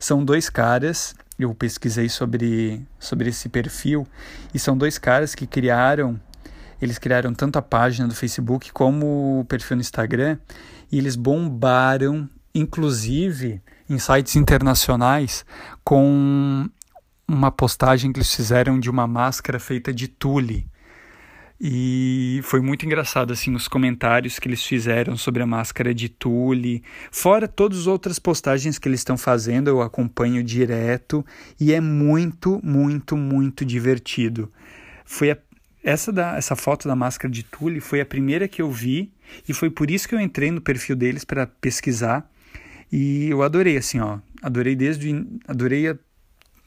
São 0.00 0.24
dois 0.24 0.50
caras, 0.50 1.14
eu 1.38 1.54
pesquisei 1.54 2.08
sobre, 2.08 2.84
sobre 2.98 3.30
esse 3.30 3.48
perfil, 3.48 4.06
e 4.52 4.58
são 4.58 4.76
dois 4.76 4.98
caras 4.98 5.34
que 5.34 5.46
criaram, 5.46 6.20
eles 6.80 6.98
criaram 6.98 7.32
tanto 7.32 7.56
a 7.56 7.62
página 7.62 8.08
do 8.08 8.14
Facebook 8.14 8.72
como 8.72 9.40
o 9.40 9.44
perfil 9.44 9.76
no 9.76 9.80
Instagram, 9.80 10.38
e 10.90 10.98
eles 10.98 11.14
bombaram, 11.14 12.28
inclusive 12.52 13.62
em 13.88 13.98
sites 13.98 14.34
internacionais, 14.34 15.44
com 15.84 16.68
uma 17.32 17.50
postagem 17.50 18.12
que 18.12 18.18
eles 18.18 18.34
fizeram 18.34 18.78
de 18.78 18.90
uma 18.90 19.06
máscara 19.06 19.58
feita 19.58 19.92
de 19.92 20.08
tule. 20.08 20.66
E 21.64 22.40
foi 22.42 22.60
muito 22.60 22.84
engraçado 22.84 23.32
assim 23.32 23.54
os 23.54 23.68
comentários 23.68 24.38
que 24.38 24.48
eles 24.48 24.64
fizeram 24.64 25.16
sobre 25.16 25.42
a 25.42 25.46
máscara 25.46 25.94
de 25.94 26.08
tule. 26.08 26.82
Fora 27.10 27.46
todas 27.46 27.80
as 27.80 27.86
outras 27.86 28.18
postagens 28.18 28.78
que 28.78 28.88
eles 28.88 29.00
estão 29.00 29.16
fazendo, 29.16 29.68
eu 29.68 29.80
acompanho 29.80 30.42
direto 30.42 31.24
e 31.60 31.72
é 31.72 31.80
muito, 31.80 32.60
muito, 32.64 33.16
muito 33.16 33.64
divertido. 33.64 34.50
Foi 35.04 35.30
a, 35.30 35.38
essa 35.84 36.12
da 36.12 36.36
essa 36.36 36.56
foto 36.56 36.88
da 36.88 36.96
máscara 36.96 37.32
de 37.32 37.44
tule 37.44 37.78
foi 37.80 38.00
a 38.00 38.06
primeira 38.06 38.48
que 38.48 38.60
eu 38.60 38.70
vi 38.70 39.12
e 39.48 39.54
foi 39.54 39.70
por 39.70 39.88
isso 39.88 40.08
que 40.08 40.14
eu 40.16 40.20
entrei 40.20 40.50
no 40.50 40.60
perfil 40.60 40.96
deles 40.96 41.24
para 41.24 41.46
pesquisar. 41.46 42.28
E 42.90 43.28
eu 43.30 43.40
adorei 43.40 43.76
assim, 43.76 44.00
ó, 44.00 44.18
adorei 44.42 44.74
desde 44.74 45.24
adorei 45.46 45.88
a 45.88 45.96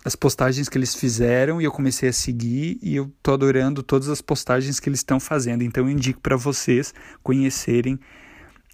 as 0.06 0.16
postagens 0.16 0.70
que 0.70 0.78
eles 0.78 0.94
fizeram 0.94 1.60
e 1.60 1.66
eu 1.66 1.72
comecei 1.72 2.10
a 2.10 2.14
seguir 2.14 2.78
e 2.80 2.96
eu 2.96 3.12
tô 3.24 3.34
adorando 3.34 3.82
todas 3.82 4.08
as 4.08 4.22
postagens 4.22 4.80
que 4.80 4.88
eles 4.88 5.00
estão 5.00 5.20
fazendo. 5.20 5.64
Então 5.64 5.86
eu 5.86 5.90
indico 5.90 6.22
para 6.22 6.38
vocês 6.38 6.94
conhecerem 7.24 8.00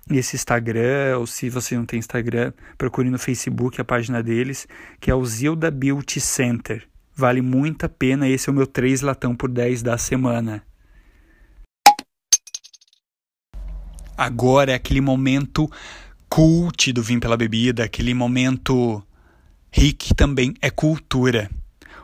esse 0.09 0.35
Instagram, 0.35 1.17
ou 1.17 1.25
se 1.25 1.49
você 1.49 1.77
não 1.77 1.85
tem 1.85 1.99
Instagram, 1.99 2.51
procure 2.77 3.09
no 3.09 3.17
Facebook 3.17 3.79
a 3.79 3.85
página 3.85 4.21
deles, 4.21 4.67
que 4.99 5.09
é 5.09 5.15
o 5.15 5.25
Zilda 5.25 5.71
Beauty 5.71 6.19
Center. 6.19 6.85
Vale 7.15 7.41
muito 7.41 7.85
a 7.85 7.89
pena, 7.89 8.27
esse 8.27 8.49
é 8.49 8.51
o 8.51 8.55
meu 8.55 8.67
3 8.67 8.99
latão 8.99 9.33
por 9.33 9.49
10 9.49 9.81
da 9.81 9.97
semana. 9.97 10.61
Agora 14.17 14.73
é 14.73 14.75
aquele 14.75 14.99
momento 14.99 15.71
cult 16.27 16.91
do 16.91 17.01
Vim 17.01 17.21
pela 17.21 17.37
Bebida, 17.37 17.85
aquele 17.85 18.13
momento 18.13 19.01
RIC 19.73 20.13
também 20.17 20.53
é 20.61 20.69
cultura, 20.69 21.49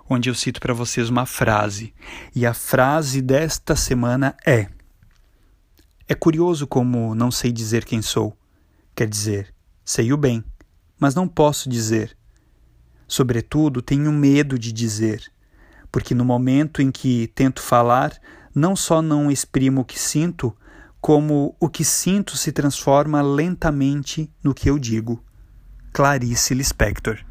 onde 0.10 0.30
eu 0.30 0.34
cito 0.34 0.58
para 0.62 0.74
vocês 0.74 1.10
uma 1.10 1.26
frase. 1.26 1.94
E 2.34 2.46
a 2.46 2.54
frase 2.54 3.22
desta 3.22 3.76
semana 3.76 4.38
é: 4.46 4.70
É 6.08 6.16
curioso 6.16 6.66
como 6.66 7.14
não 7.14 7.30
sei 7.30 7.52
dizer 7.52 7.84
quem 7.84 8.02
sou. 8.02 8.36
Quer 8.96 9.10
dizer, 9.10 9.54
sei 9.84 10.14
o 10.14 10.18
bem, 10.18 10.44
mas 10.98 11.14
não 11.14 11.28
posso 11.28 11.70
dizer. 11.70 12.18
Sobretudo, 13.06 13.82
tenho 13.82 14.14
medo 14.14 14.58
de 14.58 14.72
dizer, 14.72 15.30
porque 15.92 16.16
no 16.16 16.24
momento 16.24 16.82
em 16.82 16.90
que 16.90 17.28
tento 17.36 17.62
falar, 17.62 18.18
não 18.56 18.78
só 18.78 19.02
não 19.02 19.30
exprimo 19.30 19.82
o 19.82 19.86
que 19.86 20.00
sinto, 20.00 20.56
como 21.02 21.56
o 21.60 21.70
que 21.70 21.84
sinto 21.84 22.38
se 22.38 22.54
transforma 22.54 23.22
lentamente 23.22 24.32
no 24.42 24.54
que 24.54 24.70
eu 24.70 24.80
digo. 24.80 25.22
Clarice 25.92 26.54
Lispector 26.54 27.27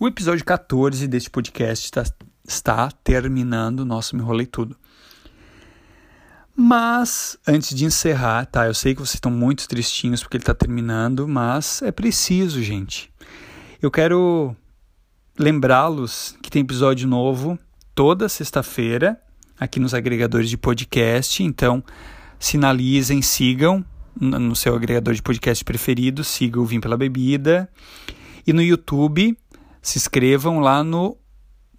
O 0.00 0.06
episódio 0.06 0.44
14 0.44 1.08
deste 1.08 1.28
podcast 1.28 1.86
está, 1.86 2.04
está 2.46 2.88
terminando. 3.02 3.84
Nossa, 3.84 4.14
me 4.14 4.22
enrolei 4.22 4.46
tudo. 4.46 4.76
Mas, 6.54 7.36
antes 7.44 7.74
de 7.76 7.84
encerrar, 7.84 8.46
tá? 8.46 8.68
Eu 8.68 8.74
sei 8.74 8.94
que 8.94 9.00
vocês 9.00 9.14
estão 9.14 9.32
muito 9.32 9.66
tristinhos 9.66 10.22
porque 10.22 10.36
ele 10.36 10.42
está 10.42 10.54
terminando, 10.54 11.26
mas 11.26 11.82
é 11.82 11.90
preciso, 11.90 12.62
gente. 12.62 13.12
Eu 13.82 13.90
quero 13.90 14.54
lembrá-los 15.36 16.36
que 16.40 16.48
tem 16.48 16.62
episódio 16.62 17.08
novo 17.08 17.58
toda 17.92 18.28
sexta-feira 18.28 19.20
aqui 19.58 19.80
nos 19.80 19.94
agregadores 19.94 20.48
de 20.48 20.56
podcast. 20.56 21.42
Então, 21.42 21.82
sinalizem, 22.38 23.20
sigam 23.20 23.84
no 24.14 24.54
seu 24.54 24.76
agregador 24.76 25.12
de 25.12 25.22
podcast 25.22 25.64
preferido, 25.64 26.22
sigam 26.22 26.62
o 26.62 26.66
Vim 26.66 26.78
pela 26.78 26.96
Bebida. 26.96 27.68
E 28.46 28.52
no 28.52 28.62
YouTube, 28.62 29.36
se 29.88 29.98
inscrevam 29.98 30.60
lá 30.60 30.84
no, 30.84 31.16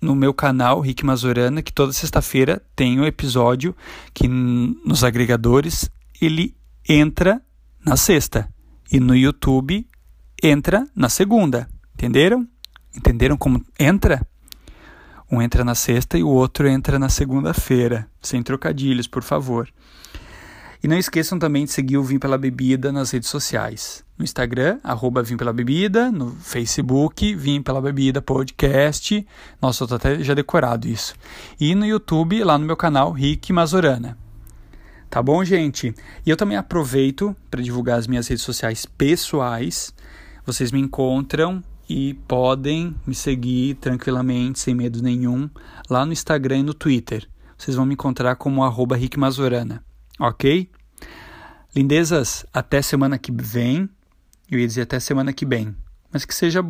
no 0.02 0.16
meu 0.16 0.34
canal 0.34 0.80
Rick 0.80 1.06
Mazorana, 1.06 1.62
que 1.62 1.72
toda 1.72 1.94
sexta-feira 1.94 2.62
tem 2.76 3.00
um 3.00 3.06
episódio 3.06 3.76
que 4.14 4.28
nos 4.28 5.04
agregadores 5.04 5.90
ele 6.20 6.56
entra 6.88 7.42
na 7.86 7.96
sexta 7.96 8.50
e 8.92 9.00
no 9.00 9.16
YouTube 9.16 9.88
entra 10.42 10.88
na 10.96 11.08
segunda. 11.08 11.70
Entenderam? 11.94 12.48
Entenderam 12.96 13.38
como 13.38 13.64
entra? 13.78 14.26
Um 15.32 15.40
entra 15.40 15.64
na 15.64 15.76
sexta 15.76 16.18
e 16.18 16.24
o 16.24 16.30
outro 16.30 16.68
entra 16.68 16.98
na 16.98 17.10
segunda-feira. 17.10 18.10
Sem 18.20 18.42
trocadilhos, 18.42 19.06
por 19.06 19.22
favor. 19.22 19.70
E 20.82 20.88
não 20.88 20.98
esqueçam 20.98 21.38
também 21.38 21.66
de 21.66 21.72
seguir 21.72 21.98
o 21.98 22.04
Vim 22.04 22.18
Pela 22.18 22.38
Bebida 22.38 22.92
nas 22.92 23.12
redes 23.12 23.28
sociais. 23.28 24.02
No 24.18 24.24
Instagram, 24.24 24.80
arroba 24.82 25.22
Vim 25.22 25.36
Pela 25.36 25.52
Bebida, 25.52 26.10
no 26.10 26.32
Facebook, 26.32 27.36
Vim 27.36 27.62
Pela 27.62 27.82
Bebida 27.82 28.22
Podcast. 28.22 29.28
Nossa, 29.62 29.84
eu 29.84 29.88
tô 29.90 29.96
até 29.96 30.24
já 30.24 30.34
decorado 30.34 30.88
isso. 30.88 31.16
E 31.60 31.76
no 31.76 31.86
YouTube, 31.86 32.42
lá 32.46 32.58
no 32.58 32.66
meu 32.66 32.78
canal, 32.78 33.12
Rick 33.12 33.52
Mazorana. 33.52 34.18
Tá 35.10 35.22
bom, 35.22 35.44
gente? 35.44 35.94
E 36.26 36.30
eu 36.30 36.38
também 36.38 36.56
aproveito 36.56 37.36
para 37.52 37.62
divulgar 37.62 38.00
as 38.00 38.08
minhas 38.08 38.28
redes 38.28 38.44
sociais 38.44 38.86
pessoais. 38.86 39.94
Vocês 40.46 40.72
me 40.72 40.80
encontram 40.80 41.62
e 41.90 42.14
podem 42.28 42.96
me 43.06 43.16
seguir 43.16 43.74
tranquilamente, 43.76 44.60
sem 44.60 44.76
medo 44.76 45.02
nenhum, 45.02 45.50
lá 45.90 46.06
no 46.06 46.14
Instagram 46.14 46.60
e 46.60 46.64
no 46.64 46.74
Twitter. 46.74 47.28
Vocês 47.58 47.76
vão 47.76 47.86
me 47.86 47.96
encontrar 47.96 48.36
como 48.36 48.64
arroba 48.64 48.96
Rick 48.96 49.20
Mazorana. 49.20 49.84
Ok? 50.20 50.70
Lindezas, 51.76 52.46
até 52.54 52.82
semana 52.82 53.18
que 53.18 53.32
vem. 53.32 53.90
Eu 54.50 54.60
ia 54.60 54.68
dizer 54.68 54.82
até 54.82 55.00
semana 55.00 55.32
que 55.32 55.46
vem. 55.46 55.76
Mas 56.12 56.26
que 56.26 56.34
seja 56.34 56.62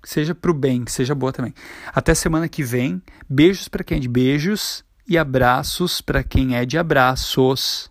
que 0.00 0.08
seja 0.08 0.34
pro 0.34 0.54
bem, 0.54 0.84
que 0.84 0.92
seja 0.92 1.14
boa 1.14 1.32
também. 1.32 1.52
Até 1.92 2.14
semana 2.14 2.48
que 2.48 2.62
vem. 2.62 3.02
Beijos 3.28 3.68
para 3.68 3.84
quem 3.84 3.98
é 3.98 4.00
de 4.00 4.08
beijos 4.08 4.84
e 5.06 5.18
abraços 5.18 6.00
para 6.00 6.22
quem 6.22 6.56
é 6.56 6.64
de 6.64 6.78
abraços. 6.78 7.90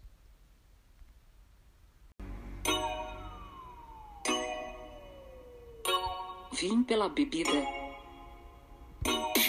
Vim 6.60 6.82
pela 6.84 7.10
bebida. 7.10 7.52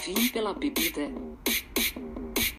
Vim 0.04 0.28
pela 0.28 0.52
bebida. 0.52 1.10